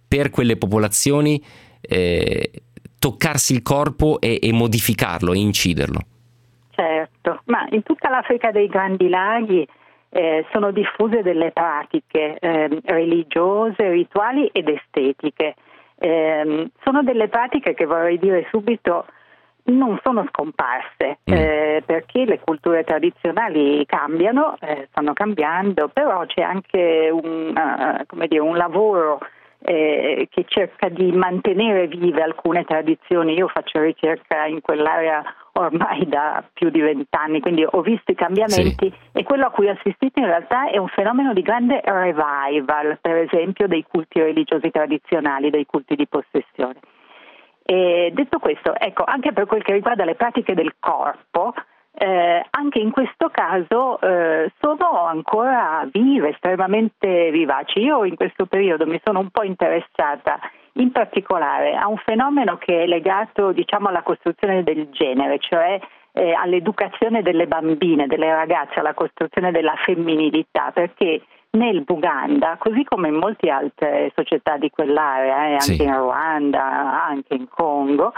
[0.07, 1.43] per quelle popolazioni
[1.81, 2.51] eh,
[2.99, 5.99] toccarsi il corpo e, e modificarlo e inciderlo.
[6.71, 9.67] Certo, ma in tutta l'Africa dei Grandi Laghi
[10.09, 15.55] eh, sono diffuse delle pratiche eh, religiose, rituali ed estetiche.
[15.97, 19.05] Eh, sono delle pratiche che vorrei dire subito
[19.69, 21.33] non sono scomparse mm.
[21.33, 28.41] eh, perché le culture tradizionali cambiano, eh, stanno cambiando, però c'è anche un, uh, dire,
[28.41, 29.19] un lavoro
[29.61, 33.33] eh, che cerca di mantenere vive alcune tradizioni.
[33.33, 38.89] Io faccio ricerca in quell'area ormai da più di vent'anni, quindi ho visto i cambiamenti
[38.89, 38.93] sì.
[39.11, 43.17] e quello a cui ho assistito in realtà è un fenomeno di grande revival, per
[43.17, 46.79] esempio dei culti religiosi tradizionali, dei culti di possessione.
[47.63, 51.53] E detto questo, ecco, anche per quel che riguarda le pratiche del corpo,
[51.99, 57.79] eh, anche in questo caso eh, sono ancora vive, estremamente vivaci.
[57.79, 60.39] Io in questo periodo mi sono un po' interessata
[60.73, 65.77] in particolare a un fenomeno che è legato diciamo, alla costruzione del genere, cioè
[66.13, 73.09] eh, all'educazione delle bambine, delle ragazze, alla costruzione della femminilità, perché nel Buganda, così come
[73.09, 75.83] in molte altre società di quell'area, eh, anche sì.
[75.83, 78.13] in Ruanda, anche in Congo,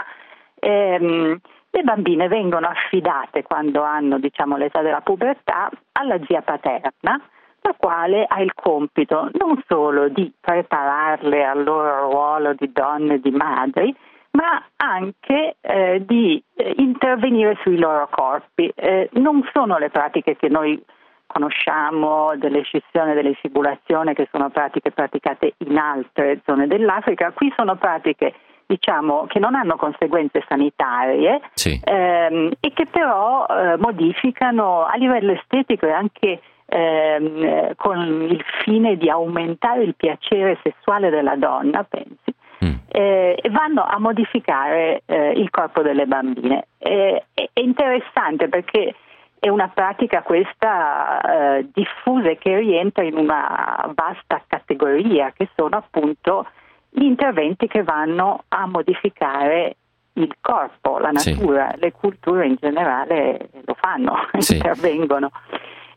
[0.60, 1.40] ehm,
[1.74, 7.18] le bambine vengono affidate quando hanno diciamo, l'età della pubertà alla zia paterna,
[7.62, 13.30] la quale ha il compito non solo di prepararle al loro ruolo di donne, di
[13.30, 13.94] madri,
[14.32, 18.70] ma anche eh, di eh, intervenire sui loro corpi.
[18.74, 20.82] Eh, non sono le pratiche che noi
[21.26, 27.76] conosciamo delle scissioni, delle fibulazioni, che sono pratiche praticate in altre zone dell'Africa, qui sono
[27.76, 28.34] pratiche
[28.72, 31.78] diciamo, che non hanno conseguenze sanitarie sì.
[31.84, 38.96] ehm, e che però eh, modificano a livello estetico e anche ehm, con il fine
[38.96, 42.32] di aumentare il piacere sessuale della donna, pensi,
[42.64, 42.74] mm.
[42.88, 46.68] eh, vanno a modificare eh, il corpo delle bambine.
[46.78, 48.94] è interessante perché
[49.38, 55.76] è una pratica questa eh, diffusa e che rientra in una vasta categoria che sono
[55.76, 56.46] appunto
[56.94, 59.76] gli interventi che vanno a modificare
[60.14, 61.80] il corpo, la natura, sì.
[61.80, 64.56] le culture in generale lo fanno, sì.
[64.56, 65.30] intervengono.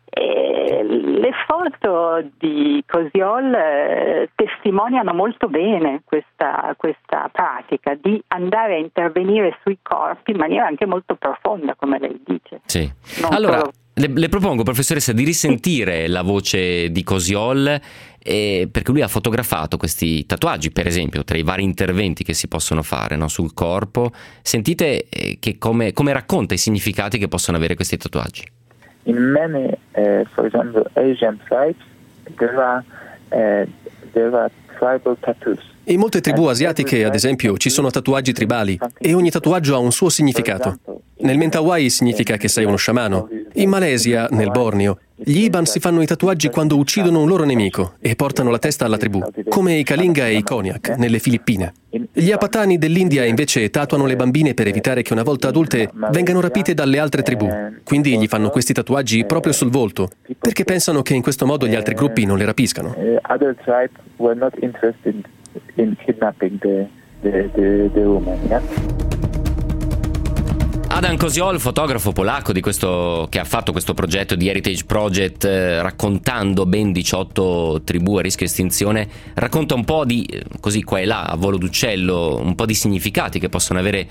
[0.08, 8.78] E le foto di Cosiol eh, testimoniano molto bene questa, questa, pratica di andare a
[8.78, 12.62] intervenire sui corpi in maniera anche molto profonda, come lei dice.
[12.66, 12.90] Sì.
[13.30, 13.72] allora, solo...
[13.98, 17.80] le, le, propongo, professoressa, di risentire la voce di Cosiol
[18.22, 22.50] eh, perché lui ha fotografato questi tatuaggi, per esempio, tra i vari interventi che si
[22.50, 24.12] possono fare no, sul corpo.
[24.42, 28.44] Sentite eh, come, come, racconta i significati che possono avere questi tatuaggi.
[29.04, 31.82] In many, uh, for example, Asian tribes,
[32.38, 32.84] there are,
[33.30, 33.70] uh,
[34.12, 34.52] there are.
[35.86, 39.92] In molte tribù asiatiche, ad esempio, ci sono tatuaggi tribali e ogni tatuaggio ha un
[39.92, 40.80] suo significato.
[41.18, 43.28] Nel Mentawai significa che sei uno sciamano.
[43.54, 47.94] In Malesia, nel Borneo, gli Iban si fanno i tatuaggi quando uccidono un loro nemico
[48.00, 51.74] e portano la testa alla tribù, come i Kalinga e i Konyak nelle Filippine.
[52.12, 56.74] Gli Apatani dell'India invece tatuano le bambine per evitare che una volta adulte vengano rapite
[56.74, 57.48] dalle altre tribù.
[57.84, 61.76] Quindi gli fanno questi tatuaggi proprio sul volto, perché pensano che in questo modo gli
[61.76, 62.94] altri gruppi non le rapiscano.
[65.76, 66.90] in kidnapping the,
[67.22, 68.40] the, the, the woman.
[68.48, 69.35] Yeah?
[70.96, 76.66] Adam Koziol, fotografo polacco questo, che ha fatto questo progetto di Heritage Project eh, raccontando
[76.66, 81.24] ben 18 tribù a rischio estinzione, racconta un po' di, eh, così qua e là,
[81.24, 84.08] a volo d'uccello, un po' di significati che possono avere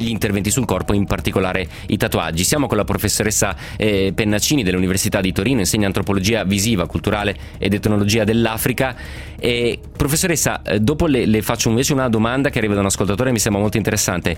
[0.00, 2.42] gli interventi sul corpo, in particolare i tatuaggi.
[2.42, 8.24] Siamo con la professoressa eh, Pennaccini dell'Università di Torino, insegna antropologia visiva, culturale ed etnologia
[8.24, 8.96] dell'Africa.
[9.38, 13.28] E, professoressa, eh, dopo le, le, faccio invece una domanda che arriva da un ascoltatore
[13.28, 14.36] e mi sembra molto interessante.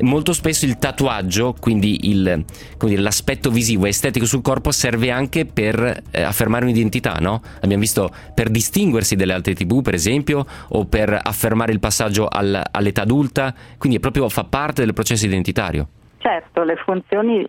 [0.00, 2.44] Molto spesso il tatuaggio, quindi il,
[2.78, 7.40] dire, l'aspetto visivo e estetico sul corpo, serve anche per eh, affermare un'identità, no?
[7.62, 12.60] Abbiamo visto per distinguersi dalle altre tribù, per esempio, o per affermare il passaggio al,
[12.70, 15.86] all'età adulta, quindi proprio fa parte del processo identitario.
[16.18, 17.46] Certo, le funzioni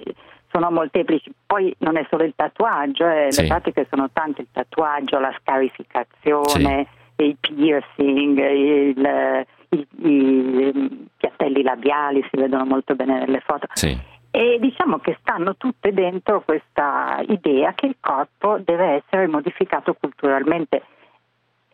[0.52, 3.42] sono molteplici, poi non è solo il tatuaggio, eh, sì.
[3.42, 7.26] le pratiche sono tante, il tatuaggio, la scarificazione, sì.
[7.26, 13.68] i piercing, il, i, i, piattelli labiali si vedono molto bene nelle foto.
[13.74, 13.98] Sì.
[14.32, 20.84] E diciamo che stanno tutte dentro questa idea che il corpo deve essere modificato culturalmente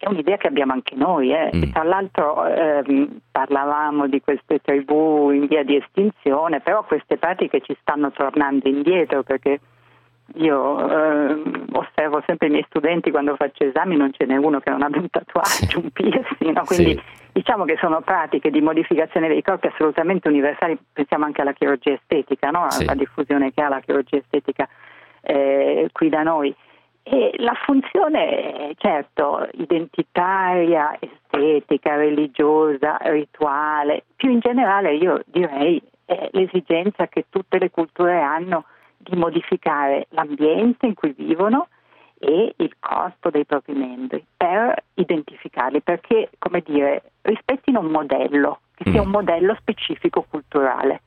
[0.01, 1.32] è un'idea che abbiamo anche noi.
[1.32, 1.51] Eh.
[1.56, 1.71] Mm.
[1.71, 7.77] Tra l'altro ehm, parlavamo di queste tribù in via di estinzione, però queste pratiche ci
[7.80, 9.60] stanno tornando indietro perché
[10.36, 11.41] io eh,
[11.72, 15.02] osservo sempre i miei studenti quando faccio esami, non ce n'è uno che non abbia
[15.02, 16.63] un tatuaggio, un piercing, no?
[16.63, 17.02] quindi sì.
[17.34, 22.50] diciamo che sono pratiche di modificazione dei corpi assolutamente universali, pensiamo anche alla chirurgia estetica,
[22.50, 22.62] no?
[22.62, 22.96] alla sì.
[22.96, 24.67] diffusione che ha la chirurgia estetica
[25.22, 26.54] eh, qui da noi.
[27.04, 37.08] E la funzione, certo, identitaria, estetica, religiosa, rituale, più in generale io direi è l'esigenza
[37.08, 38.65] che tutte le culture hanno
[39.03, 41.67] di modificare l'ambiente in cui vivono
[42.19, 48.91] e il corpo dei propri membri per identificarli, perché, come dire, rispettino un modello, che
[48.91, 49.05] sia mm.
[49.05, 51.01] un modello specifico culturale.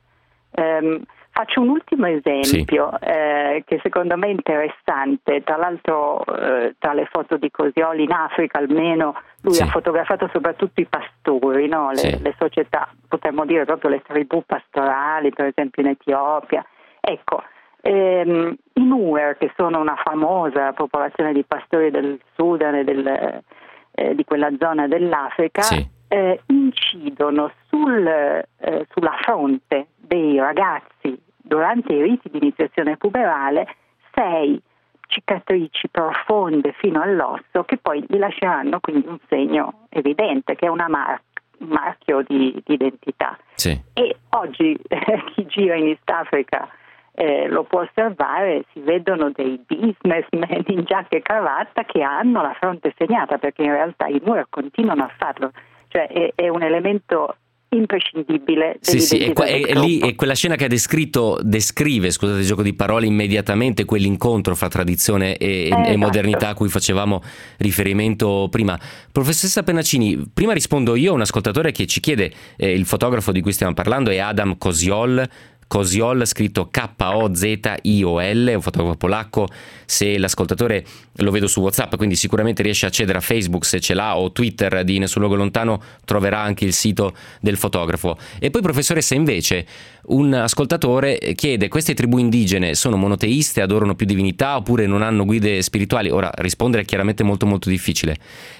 [0.56, 1.02] Um,
[1.36, 3.08] Faccio un ultimo esempio sì.
[3.08, 8.12] eh, che secondo me è interessante, tra l'altro eh, tra le foto di Cosioli in
[8.12, 9.62] Africa almeno lui sì.
[9.62, 11.90] ha fotografato soprattutto i pastori, no?
[11.90, 12.22] le, sì.
[12.22, 16.64] le, società, potremmo dire proprio le tribù pastorali, per esempio in Etiopia.
[17.00, 17.42] Ecco,
[17.84, 24.14] ehm, i Nuer, che sono una famosa popolazione di pastori del Sudan e del, eh,
[24.14, 25.62] di quella zona dell'Africa,
[26.08, 33.66] eh, incidono sul, eh, sulla fronte dei ragazzi durante i riti di iniziazione puberale
[34.14, 34.60] sei
[35.06, 40.88] cicatrici profonde fino all'osso che poi gli lasceranno quindi un segno evidente che è una
[40.88, 41.20] mar-
[41.58, 43.38] un marchio di, di identità.
[43.54, 43.78] Sì.
[43.92, 46.68] E oggi eh, chi gira in East Africa
[47.14, 52.54] eh, lo può osservare, si vedono dei businessmen in giacca e cravatta che hanno la
[52.58, 55.52] fronte segnata perché in realtà i Nuer continuano a farlo,
[55.88, 57.36] cioè è, è un elemento
[57.76, 62.40] imprescindibile sì, sì, è, è, è, lì, è quella scena che ha descritto descrive, scusate
[62.40, 65.98] il gioco di parole, immediatamente quell'incontro fra tradizione e, eh, e esatto.
[65.98, 67.22] modernità a cui facevamo
[67.58, 68.78] riferimento prima.
[69.10, 73.40] Professoressa Penacini, prima rispondo io a un ascoltatore che ci chiede, eh, il fotografo di
[73.40, 75.28] cui stiamo parlando è Adam Koziol,
[75.74, 79.48] Koziol, scritto K-O-Z-I-O-L, un fotografo polacco.
[79.84, 80.84] Se l'ascoltatore
[81.14, 84.30] lo vedo su WhatsApp, quindi sicuramente riesce a accedere a Facebook se ce l'ha o
[84.30, 88.16] Twitter di Nessun Luogo Lontano, troverà anche il sito del fotografo.
[88.38, 89.66] E poi, professoressa, invece,
[90.06, 95.60] un ascoltatore chiede: queste tribù indigene sono monoteiste, adorano più divinità oppure non hanno guide
[95.60, 96.08] spirituali?
[96.08, 98.16] Ora, rispondere è chiaramente molto molto difficile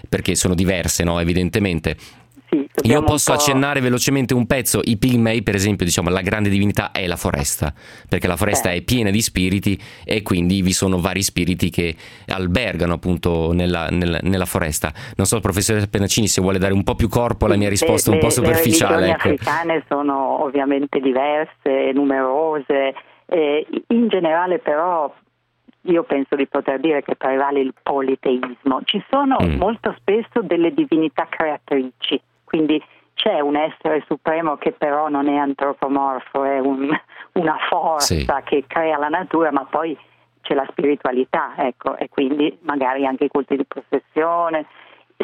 [0.08, 1.20] perché sono diverse, no?
[1.20, 1.96] Evidentemente
[2.72, 4.80] sì, Io posso accennare velocemente un pezzo.
[4.82, 7.72] I pigmei, per esempio, diciamo, la grande divinità è la foresta,
[8.08, 8.76] perché la foresta Beh.
[8.76, 11.94] è piena di spiriti e quindi vi sono vari spiriti che
[12.28, 14.92] albergano appunto nella, nella, nella foresta.
[15.16, 18.16] Non so, professore Penacini, se vuole dare un po' più corpo alla mia risposta le,
[18.16, 19.06] un po' superficiale.
[19.06, 19.28] Le ecco.
[19.28, 22.94] africane sono ovviamente diverse, numerose.
[23.26, 25.12] Eh, in generale però
[25.86, 28.80] io penso di poter dire che prevale il politeismo.
[28.84, 29.56] Ci sono mm.
[29.56, 32.20] molto spesso delle divinità creatrici
[32.54, 32.80] quindi
[33.14, 36.88] c'è un essere supremo che però non è antropomorfo, è un,
[37.32, 38.42] una forza sì.
[38.44, 39.98] che crea la natura, ma poi
[40.40, 44.66] c'è la spiritualità, ecco, e quindi magari anche i culti di possessione.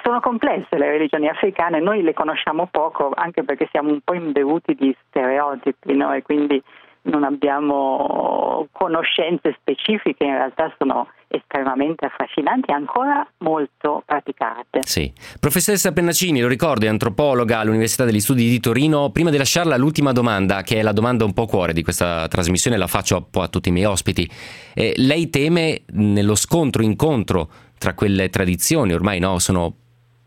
[0.03, 4.75] Sono complesse le religioni africane, noi le conosciamo poco anche perché siamo un po' imbevuti
[4.75, 6.13] di stereotipi, no?
[6.13, 6.61] e quindi
[7.03, 14.81] non abbiamo conoscenze specifiche, in realtà sono estremamente affascinanti e ancora molto praticate.
[14.83, 15.13] Sì.
[15.39, 19.11] Professoressa Pennacini, lo ricordo, è antropologa all'Università degli Studi di Torino.
[19.11, 22.77] Prima di lasciarla, l'ultima domanda, che è la domanda un po' cuore di questa trasmissione,
[22.77, 24.29] la faccio un po' a tutti i miei ospiti.
[24.75, 29.75] Eh, lei teme nello scontro-incontro tra quelle tradizioni, ormai no, sono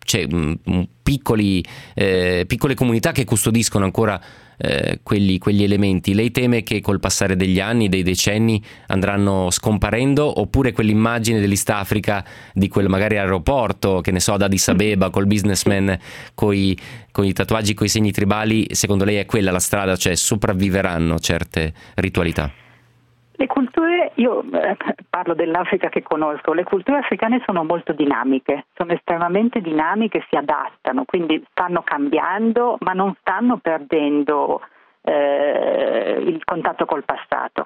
[0.04, 4.20] cioè, mh, piccoli, eh, piccole comunità che custodiscono ancora
[4.58, 6.14] eh, quegli, quegli, elementi?
[6.14, 12.24] Lei teme che col passare degli anni, dei decenni, andranno scomparendo oppure quell'immagine dell'East Africa
[12.54, 15.98] di quel magari aeroporto, che ne so, ad Addis Abeba, col businessman
[16.34, 21.20] con i tatuaggi, con i segni tribali, secondo lei è quella la strada, cioè sopravviveranno
[21.20, 22.52] certe ritualità?
[23.36, 23.48] Le
[23.84, 24.78] culture, io eh,
[25.10, 31.04] parlo dell'Africa che conosco, le culture africane sono molto dinamiche, sono estremamente dinamiche, si adattano,
[31.06, 34.62] quindi stanno cambiando ma non stanno perdendo
[35.02, 37.66] eh, il contatto col passato.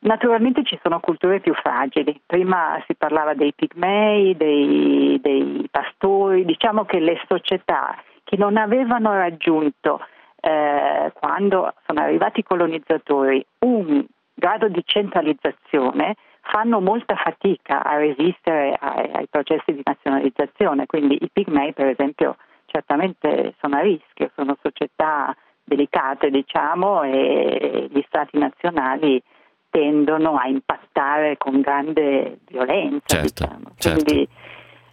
[0.00, 6.84] Naturalmente ci sono culture più fragili, prima si parlava dei pigmei, dei, dei pastori, diciamo
[6.84, 10.00] che le società che non avevano raggiunto
[10.40, 14.04] eh, quando sono arrivati i colonizzatori un
[14.38, 21.28] grado di centralizzazione fanno molta fatica a resistere ai, ai processi di nazionalizzazione, quindi i
[21.30, 22.36] pigmei per esempio
[22.66, 25.34] certamente sono a rischio, sono società
[25.64, 29.22] delicate diciamo e gli stati nazionali
[29.70, 33.16] tendono a impattare con grande violenza.
[33.16, 33.70] Certo, diciamo.
[33.78, 34.28] Quindi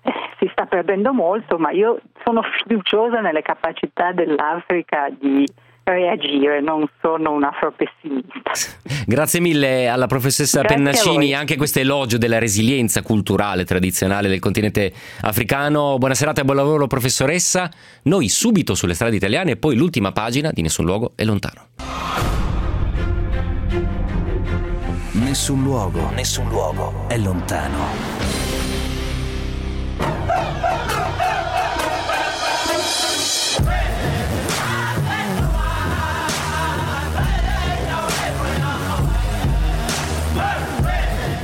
[0.01, 0.35] certo.
[0.39, 5.47] si sta perdendo molto, ma io sono fiduciosa nelle capacità dell'Africa di
[5.85, 8.51] reagire, non sono un afropessimista.
[9.05, 14.91] Grazie mille alla professoressa Grazie Pennaccini, anche questo elogio della resilienza culturale tradizionale del continente
[15.21, 15.97] africano.
[15.97, 17.69] Buona serata e buon lavoro professoressa.
[18.03, 21.67] Noi subito sulle strade italiane e poi l'ultima pagina di Nessun luogo è lontano.
[25.11, 28.14] Nessun luogo, nessun luogo è lontano.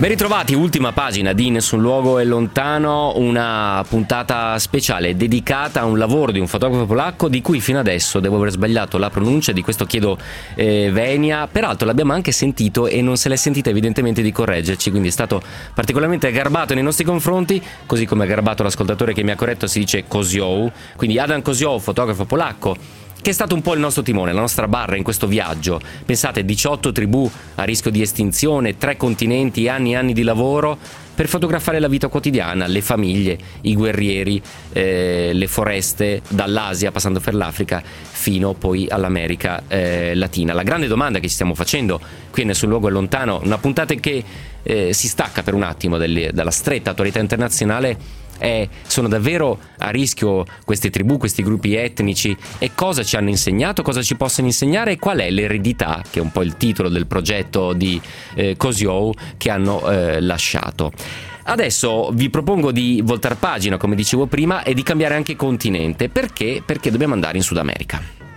[0.02, 6.00] Ben ritrovati, ultima pagina di Nessun luogo è lontano, una puntata speciale dedicata a un
[6.00, 9.62] lavoro di un fotografo polacco di cui fino adesso devo aver sbagliato la pronuncia, di
[9.62, 10.18] questo chiedo
[10.56, 15.10] eh, Venia, peraltro l'abbiamo anche sentito e non se l'è sentita evidentemente di correggerci, quindi
[15.10, 15.40] è stato
[15.76, 19.78] particolarmente garbato nei nostri confronti, così come è garbato l'ascoltatore che mi ha corretto si
[19.78, 24.34] dice Kozioł, quindi Adam Kozioł, fotografo polacco che è stato un po' il nostro timone,
[24.34, 25.80] la nostra barra in questo viaggio.
[26.06, 30.78] Pensate, 18 tribù a rischio di estinzione, tre continenti, anni e anni di lavoro
[31.14, 34.42] per fotografare la vita quotidiana, le famiglie, i guerrieri,
[34.74, 40.54] eh, le foreste, dall'Asia passando per l'Africa fino poi all'America eh, Latina.
[40.54, 42.00] La grande domanda che ci stiamo facendo
[42.32, 44.24] qui nel suo luogo è lontano, una puntata che
[44.64, 49.92] eh, si stacca per un attimo delle, dalla stretta attualità internazionale è, sono davvero a
[49.92, 54.94] rischio queste tribù, questi gruppi etnici e cosa ci hanno insegnato, cosa ci possono insegnare
[54.94, 58.02] e qual è l'eredità, che è un po' il titolo del progetto di
[58.34, 60.92] eh, Cosio, che hanno eh, lasciato.
[61.44, 66.10] Adesso vi propongo di voltare pagina, come dicevo prima, e di cambiare anche continente.
[66.10, 66.64] Perché?
[66.66, 68.31] Perché dobbiamo andare in Sud America.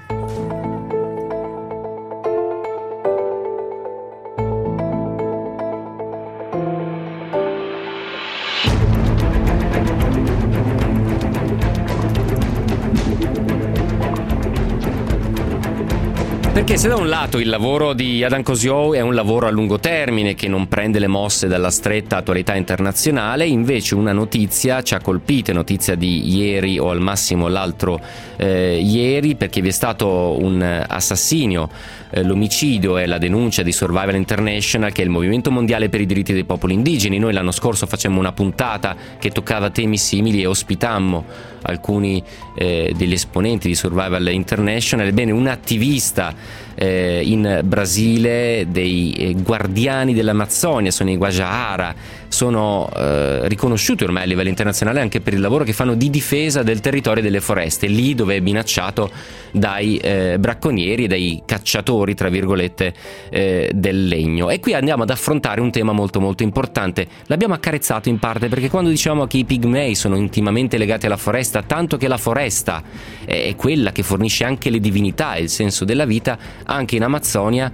[16.55, 19.81] Perché se da un lato il lavoro di Adam Cosio è un lavoro a lungo
[19.81, 25.01] termine che non prende le mosse dalla stretta attualità internazionale, invece una notizia ci ha
[25.01, 28.01] colpito, notizia di ieri o al massimo l'altro
[28.37, 31.69] eh, ieri, perché vi è stato un assassinio,
[32.11, 36.07] eh, l'omicidio e la denuncia di Survival International, che è il movimento mondiale per i
[36.07, 37.19] diritti dei popoli indigeni.
[37.19, 42.23] Noi l'anno scorso facemmo una puntata che toccava temi simili e ospitammo alcuni
[42.55, 45.07] eh, degli esponenti di Survival International.
[45.07, 46.35] Ebbene, un attivista
[46.75, 51.95] eh, in Brasile dei eh, guardiani dell'Amazzonia, sono i Guajajara,
[52.29, 56.65] sono eh, riconosciuti ormai a livello internazionale anche per il lavoro che fanno di difesa
[56.65, 59.11] del territorio delle foreste, lì dove è minacciato
[59.53, 62.93] dai eh, bracconieri e dai cacciatori, tra virgolette,
[63.31, 64.51] eh, del legno.
[64.51, 67.07] E qui andiamo ad affrontare un tema molto molto importante.
[67.27, 71.63] L'abbiamo accarezzato in parte perché quando diciamo che i pigmei sono intimamente legati alla foresta,
[71.63, 72.83] tanto che la foresta
[73.25, 77.71] è quella che fornisce anche le divinità e il senso della vita, anche in Amazzonia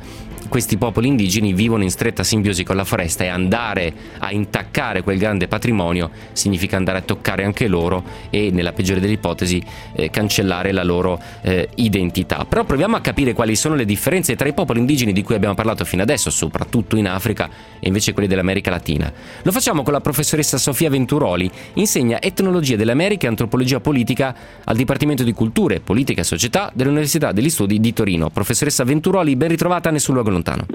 [0.49, 5.19] questi popoli indigeni vivono in stretta simbiosi con la foresta e andare a intaccare quel
[5.19, 9.63] grande patrimonio significa andare a toccare anche loro e nella peggiore delle ipotesi
[9.95, 12.45] eh, cancellare la loro eh, identità.
[12.49, 15.55] Però proviamo a capire quali sono le differenze tra i popoli indigeni di cui abbiamo
[15.55, 19.13] parlato fino adesso, soprattutto in Africa e invece quelli dell'America Latina.
[19.43, 24.35] Lo facciamo con la professoressa Sofia Venturoli, insegna etnologia dell'America e antropologia politica
[24.65, 28.31] al Dipartimento di Culture, Politica e Società dell'Università degli Studi di Torino.
[28.31, 30.67] Professoressa Venturoli, ben ritrovata, nessun luogo lontano.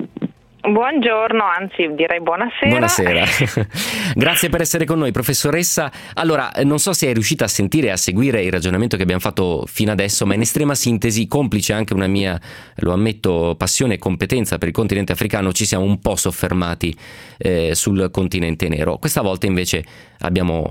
[0.67, 2.69] Buongiorno, anzi direi buonasera.
[2.69, 3.25] Buonasera.
[4.15, 5.91] Grazie per essere con noi, professoressa.
[6.15, 9.21] Allora, non so se è riuscita a sentire e a seguire il ragionamento che abbiamo
[9.21, 12.39] fatto fino adesso, ma in estrema sintesi, complice anche una mia,
[12.77, 16.95] lo ammetto, passione e competenza per il continente africano, ci siamo un po' soffermati
[17.37, 18.97] eh, sul continente nero.
[18.97, 19.85] Questa volta invece
[20.19, 20.69] abbiamo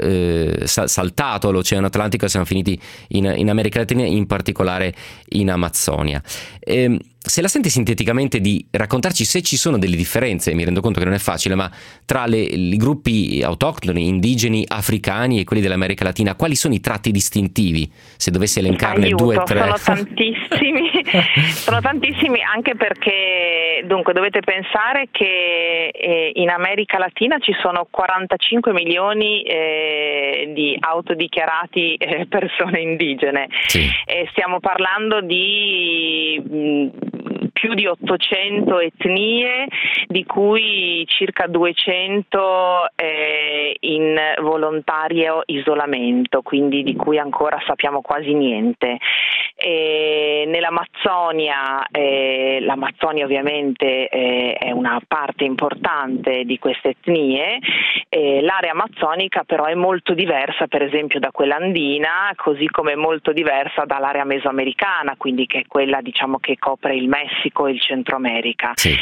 [0.00, 4.94] eh, eh, saltato l'Oceano Atlantico e siamo finiti in, in, America Latina, in particolare
[5.30, 6.22] in Amazzonia.
[6.60, 10.98] Eh, se la sente sinteticamente di raccontarci se ci sono delle differenze, mi rendo conto
[10.98, 11.70] che non è facile, ma
[12.04, 17.10] tra le, i gruppi autoctoni, indigeni, africani e quelli dell'America Latina, quali sono i tratti
[17.10, 17.90] distintivi?
[18.16, 19.60] Se dovessi elencarne Aiuto, due o tre.
[19.60, 20.90] Sono tantissimi,
[21.54, 28.53] sono tantissimi anche perché dunque dovete pensare che eh, in America Latina ci sono 45
[28.72, 33.48] milioni eh, di autodichiarati eh, persone indigene.
[33.66, 33.88] Sì.
[34.30, 36.88] stiamo parlando di mh,
[37.64, 39.66] più di 800 etnie,
[40.06, 48.98] di cui circa 200 eh, in volontario isolamento, quindi di cui ancora sappiamo quasi niente.
[49.56, 57.60] E nell'Amazzonia, eh, l'Amazzonia ovviamente eh, è una parte importante di queste etnie,
[58.14, 63.32] l'area amazzonica però è molto diversa per esempio da quella andina, così come è molto
[63.32, 68.16] diversa dall'area mesoamericana, quindi che è quella diciamo, che copre il Messico e il Centro
[68.16, 68.72] America.
[68.74, 68.96] Sì.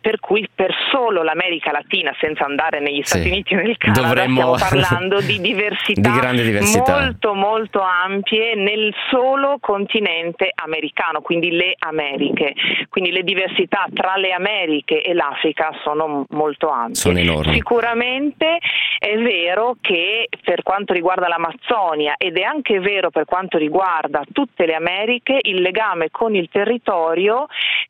[0.00, 3.30] per cui per solo l'America Latina, senza andare negli Stati sì.
[3.30, 4.56] Uniti e nel Canada, Dovremmo...
[4.56, 11.50] stiamo parlando di diversità, di grande diversità molto molto ampie nel solo continente americano, quindi
[11.50, 12.54] le Americhe.
[12.88, 16.94] Quindi le diversità tra le Americhe e l'Africa sono molto ampie.
[16.94, 17.54] Sono enormi.
[17.54, 18.58] Sicuramente
[18.98, 24.66] è vero che per quanto riguarda l'Amazzonia ed è anche vero per quanto riguarda tutte
[24.66, 27.35] le Americhe, il legame con il territorio,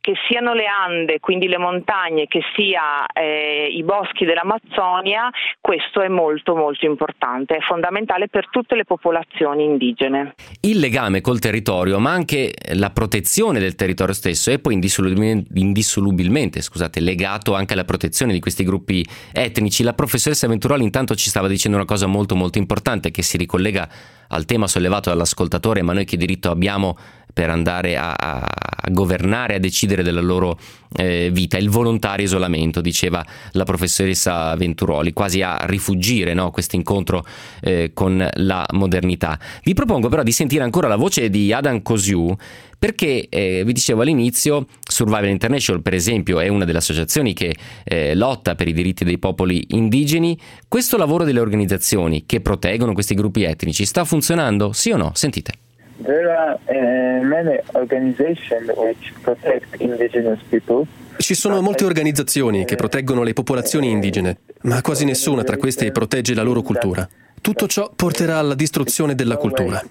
[0.01, 5.31] che siano le Ande, quindi le montagne, che sia eh, i boschi dell'Amazzonia,
[5.61, 10.35] questo è molto molto importante, è fondamentale per tutte le popolazioni indigene.
[10.61, 16.61] Il legame col territorio, ma anche la protezione del territorio stesso è poi indissolubilmente, indissolubilmente
[16.61, 19.83] scusate, legato anche alla protezione di questi gruppi etnici.
[19.83, 23.89] La professoressa Venturoli intanto ci stava dicendo una cosa molto molto importante che si ricollega
[24.29, 26.97] al tema sollevato dall'ascoltatore, ma noi che diritto abbiamo
[27.37, 30.59] per andare a, a governare, a decidere della loro
[30.95, 37.27] eh, vita, il volontario isolamento, diceva la professoressa Venturoli, quasi a rifugire no, questo incontro
[37.61, 39.39] eh, con la modernità.
[39.63, 42.35] Vi propongo però di sentire ancora la voce di Adam Cosiu
[42.79, 48.15] perché eh, vi dicevo all'inizio Survival International per esempio è una delle associazioni che eh,
[48.15, 53.45] lotta per i diritti dei popoli indigeni questo lavoro delle organizzazioni che proteggono questi gruppi
[53.45, 55.11] etnici sta funzionando sì o no?
[55.15, 55.65] Sentite
[56.03, 60.87] There are uh, many organizations which protect indigenous people.
[61.19, 66.35] Ci sono molte organizzazioni che proteggono le popolazioni indigene, ma quasi nessuna tra queste protegge
[66.35, 67.09] la loro cultura.
[67.41, 69.83] Tutto ciò porterà alla distruzione della cultura.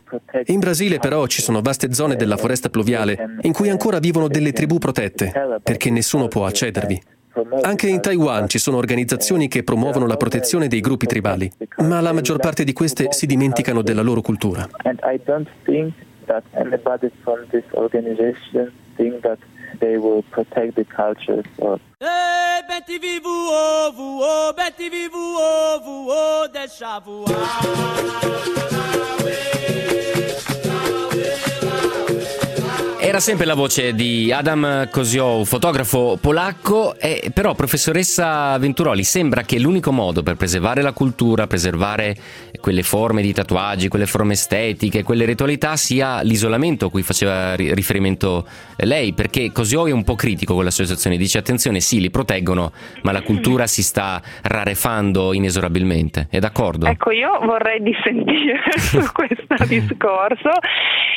[0.45, 4.51] In Brasile però ci sono vaste zone della foresta pluviale in cui ancora vivono delle
[4.51, 5.31] tribù protette,
[5.63, 7.01] perché nessuno può accedervi.
[7.61, 12.13] Anche in Taiwan ci sono organizzazioni che promuovono la protezione dei gruppi tribali, ma la
[12.13, 14.69] maggior parte di queste si dimenticano della loro cultura.
[19.79, 21.43] They will protect the culture.
[21.57, 21.79] So.
[21.99, 28.35] Ei, Bete vivo ovo, oh, Bete vivo ovo, oh, deixa voar.
[33.15, 39.57] Era sempre la voce di Adam Kozioł, fotografo polacco, e però professoressa Venturoli, sembra che
[39.57, 42.13] l'unico modo per preservare la cultura, preservare
[42.59, 48.45] quelle forme di tatuaggi, quelle forme estetiche, quelle ritualità sia l'isolamento a cui faceva riferimento
[48.79, 53.13] lei, perché Kozioł è un po' critico con l'associazione, dice attenzione, sì, li proteggono, ma
[53.13, 56.27] la cultura si sta rarefando inesorabilmente.
[56.29, 56.85] È d'accordo?
[56.87, 60.49] Ecco, io vorrei dissentire su questo discorso.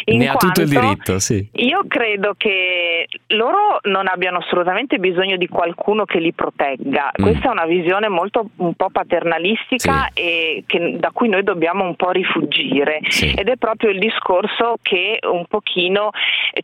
[0.04, 1.44] ne ha tutto il diritto, sì.
[1.54, 7.10] Io credo che loro non abbiano assolutamente bisogno di qualcuno che li protegga.
[7.20, 7.22] Mm.
[7.22, 10.20] Questa è una visione molto un po' paternalistica sì.
[10.20, 13.00] e che, da cui noi dobbiamo un po' rifugire.
[13.08, 13.34] Sì.
[13.34, 16.10] Ed è proprio il discorso che un pochino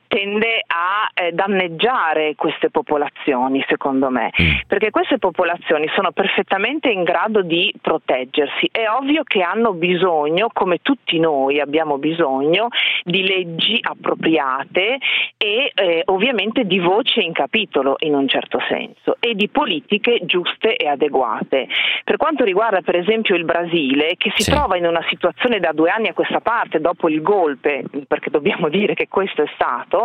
[0.06, 4.30] tende a eh, danneggiare queste popolazioni, secondo me.
[4.40, 4.58] Mm.
[4.66, 8.68] Perché queste popolazioni sono perfettamente in grado di proteggersi.
[8.70, 12.68] È ovvio che hanno bisogno, come tutti noi abbiamo bisogno,
[13.02, 14.98] di leggi appropriate
[15.36, 20.76] e eh, ovviamente di voce in capitolo in un certo senso e di politiche giuste
[20.76, 21.68] e adeguate.
[22.04, 24.50] Per quanto riguarda per esempio il Brasile, che si sì.
[24.50, 28.68] trova in una situazione da due anni a questa parte, dopo il golpe, perché dobbiamo
[28.70, 30.04] dire che questo è stato,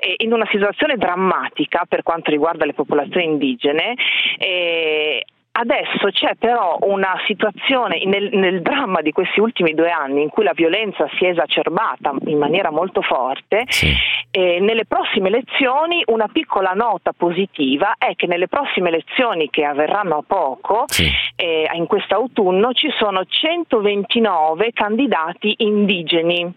[0.00, 3.94] eh, in una situazione drammatica per quanto riguarda le popolazioni indigene,
[4.38, 5.24] eh,
[5.56, 10.42] Adesso c'è però una situazione nel, nel, dramma di questi ultimi due anni in cui
[10.42, 13.94] la violenza si è esacerbata in maniera molto forte sì.
[14.32, 20.16] e nelle prossime elezioni una piccola nota positiva è che nelle prossime elezioni che avverranno
[20.16, 21.08] a poco, sì.
[21.36, 26.52] eh, in quest'autunno, ci sono 129 candidati indigeni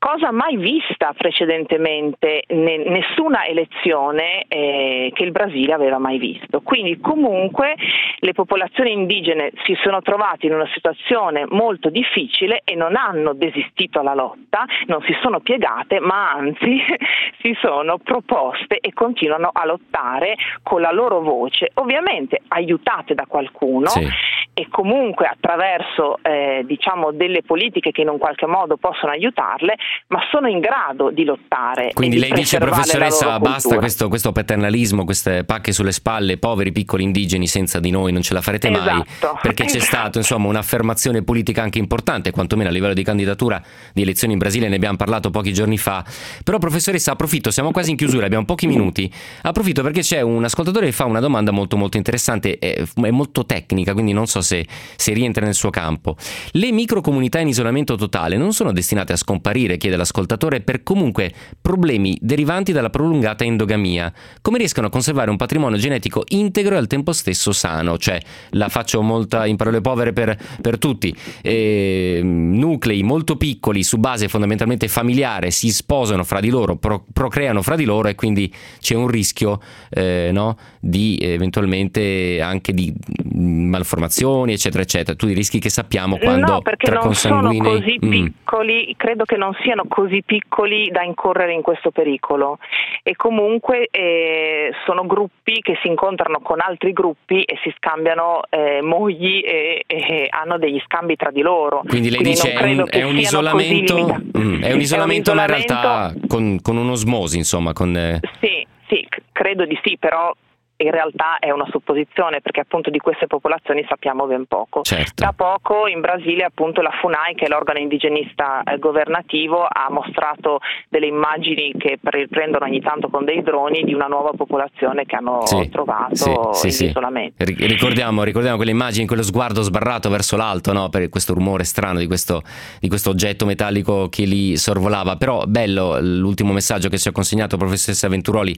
[0.00, 6.62] cosa mai vista precedentemente, nessuna elezione eh, che il Brasile aveva mai visto.
[6.62, 7.76] Quindi comunque
[8.16, 14.00] le popolazioni indigene si sono trovate in una situazione molto difficile e non hanno desistito
[14.00, 16.78] alla lotta, non si sono piegate, ma anzi
[17.40, 23.88] si sono proposte e continuano a lottare con la loro voce, ovviamente aiutate da qualcuno
[23.88, 24.06] sì.
[24.54, 29.76] e comunque attraverso eh, diciamo delle politiche che in un qualche modo possono aiutarle,
[30.08, 31.92] ma sono in grado di lottare.
[31.92, 37.02] Quindi di lei dice, professoressa, basta questo, questo, paternalismo, queste pacche sulle spalle, poveri piccoli
[37.02, 38.92] indigeni senza di noi non ce la farete esatto.
[38.92, 39.04] mai,
[39.42, 43.62] perché c'è stata insomma un'affermazione politica anche importante, quantomeno a livello di candidatura
[43.92, 46.04] di elezioni in Brasile, ne abbiamo parlato pochi giorni fa.
[46.44, 49.10] Però professoressa, approfitto, siamo quasi in chiusura, abbiamo pochi minuti,
[49.42, 53.44] approfitto perché c'è un ascoltatore che fa una domanda molto molto interessante, è, è molto
[53.44, 54.66] tecnica, quindi non so se,
[54.96, 56.16] se rientra nel suo campo.
[56.52, 61.32] Le microcomunità in isolamento totale non sono destinate a scomparire, chiede l'ascoltatore ascoltatore per comunque
[61.60, 64.12] problemi derivanti dalla prolungata endogamia.
[64.40, 67.98] Come riescono a conservare un patrimonio genetico integro e al tempo stesso sano?
[67.98, 68.09] Cioè,
[68.50, 71.14] la faccio molta in parole povere per, per tutti.
[71.42, 77.62] Eh, nuclei molto piccoli su base fondamentalmente familiare si sposano fra di loro, pro, procreano
[77.62, 82.92] fra di loro e quindi c'è un rischio eh, no, di eventualmente anche di
[83.32, 85.16] malformazioni, eccetera, eccetera.
[85.16, 87.58] Tutti i rischi che sappiamo quando no, tra consanguinei...
[87.58, 88.10] sono così mm.
[88.10, 92.58] piccoli, credo che non siano così così piccoli da incorrere in questo pericolo
[93.02, 97.99] e comunque eh, sono gruppi che si incontrano con altri gruppi e si scambiano
[98.48, 101.82] eh, mogli e, e, hanno degli scambi tra di loro.
[101.86, 105.48] Quindi lei Quindi dice è un, è un, isolamento, mm, è un isolamento, ma in
[105.48, 107.72] realtà con, con un'osmosi, insomma.
[107.72, 108.20] Con, eh...
[108.40, 110.34] Sì, sì, credo di sì, però
[110.82, 114.82] in realtà è una supposizione perché appunto di queste popolazioni sappiamo ben poco.
[114.82, 115.22] Certo.
[115.22, 120.60] Da poco in Brasile appunto la FUNAI che è l'organo indigenista eh, governativo ha mostrato
[120.88, 125.46] delle immagini che riprendono ogni tanto con dei droni di una nuova popolazione che hanno
[125.46, 127.44] sì, trovato sì, in sì, isolamento.
[127.44, 130.88] Ricordiamo, ricordiamo, quelle immagini, quello sguardo sbarrato verso l'alto no?
[130.88, 132.42] per questo rumore strano di questo,
[132.80, 137.56] di questo oggetto metallico che lì sorvolava, però bello l'ultimo messaggio che ci ha consegnato
[137.56, 138.56] professoressa Venturoli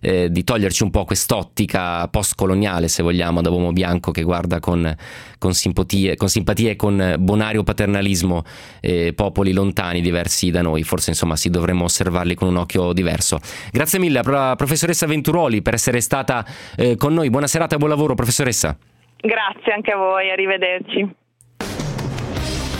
[0.00, 4.94] eh, di toglierci un po' quest'ottica post-coloniale, se vogliamo, da uomo bianco che guarda con,
[5.38, 8.42] con, simpatia, con simpatia e con bonario paternalismo
[8.80, 10.82] eh, popoli lontani, diversi da noi.
[10.82, 13.38] Forse insomma si dovremmo osservarli con un occhio diverso.
[13.70, 16.44] Grazie mille, professoressa Venturoli, per essere stata
[16.76, 17.30] eh, con noi.
[17.30, 18.76] Buona serata e buon lavoro, professoressa.
[19.20, 21.26] Grazie anche a voi, arrivederci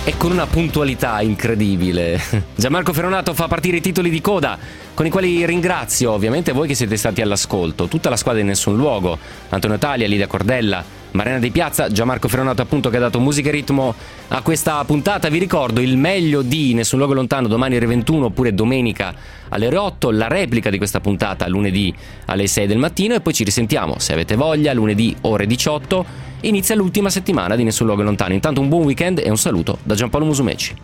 [0.08, 2.18] e con una puntualità incredibile.
[2.56, 4.56] Gianmarco Ferronato fa partire i titoli di coda,
[4.94, 8.74] con i quali ringrazio ovviamente voi che siete stati all'ascolto, tutta la squadra in nessun
[8.74, 9.18] luogo,
[9.50, 10.82] Antonio Talia, Lidia Cordella,
[11.12, 13.94] Marina di Piazza, Gianmarco Ferronato appunto che ha dato musica e ritmo
[14.28, 15.28] a questa puntata.
[15.28, 19.14] Vi ricordo il meglio di Nessun luogo lontano domani alle 21 oppure domenica
[19.48, 21.94] alle ore 8, la replica di questa puntata lunedì
[22.26, 26.74] alle 6 del mattino e poi ci risentiamo se avete voglia lunedì ore 18 inizia
[26.74, 28.34] l'ultima settimana di Nessun Luogo Lontano.
[28.34, 30.76] Intanto un buon weekend e un saluto da Giampaolo Musumeci.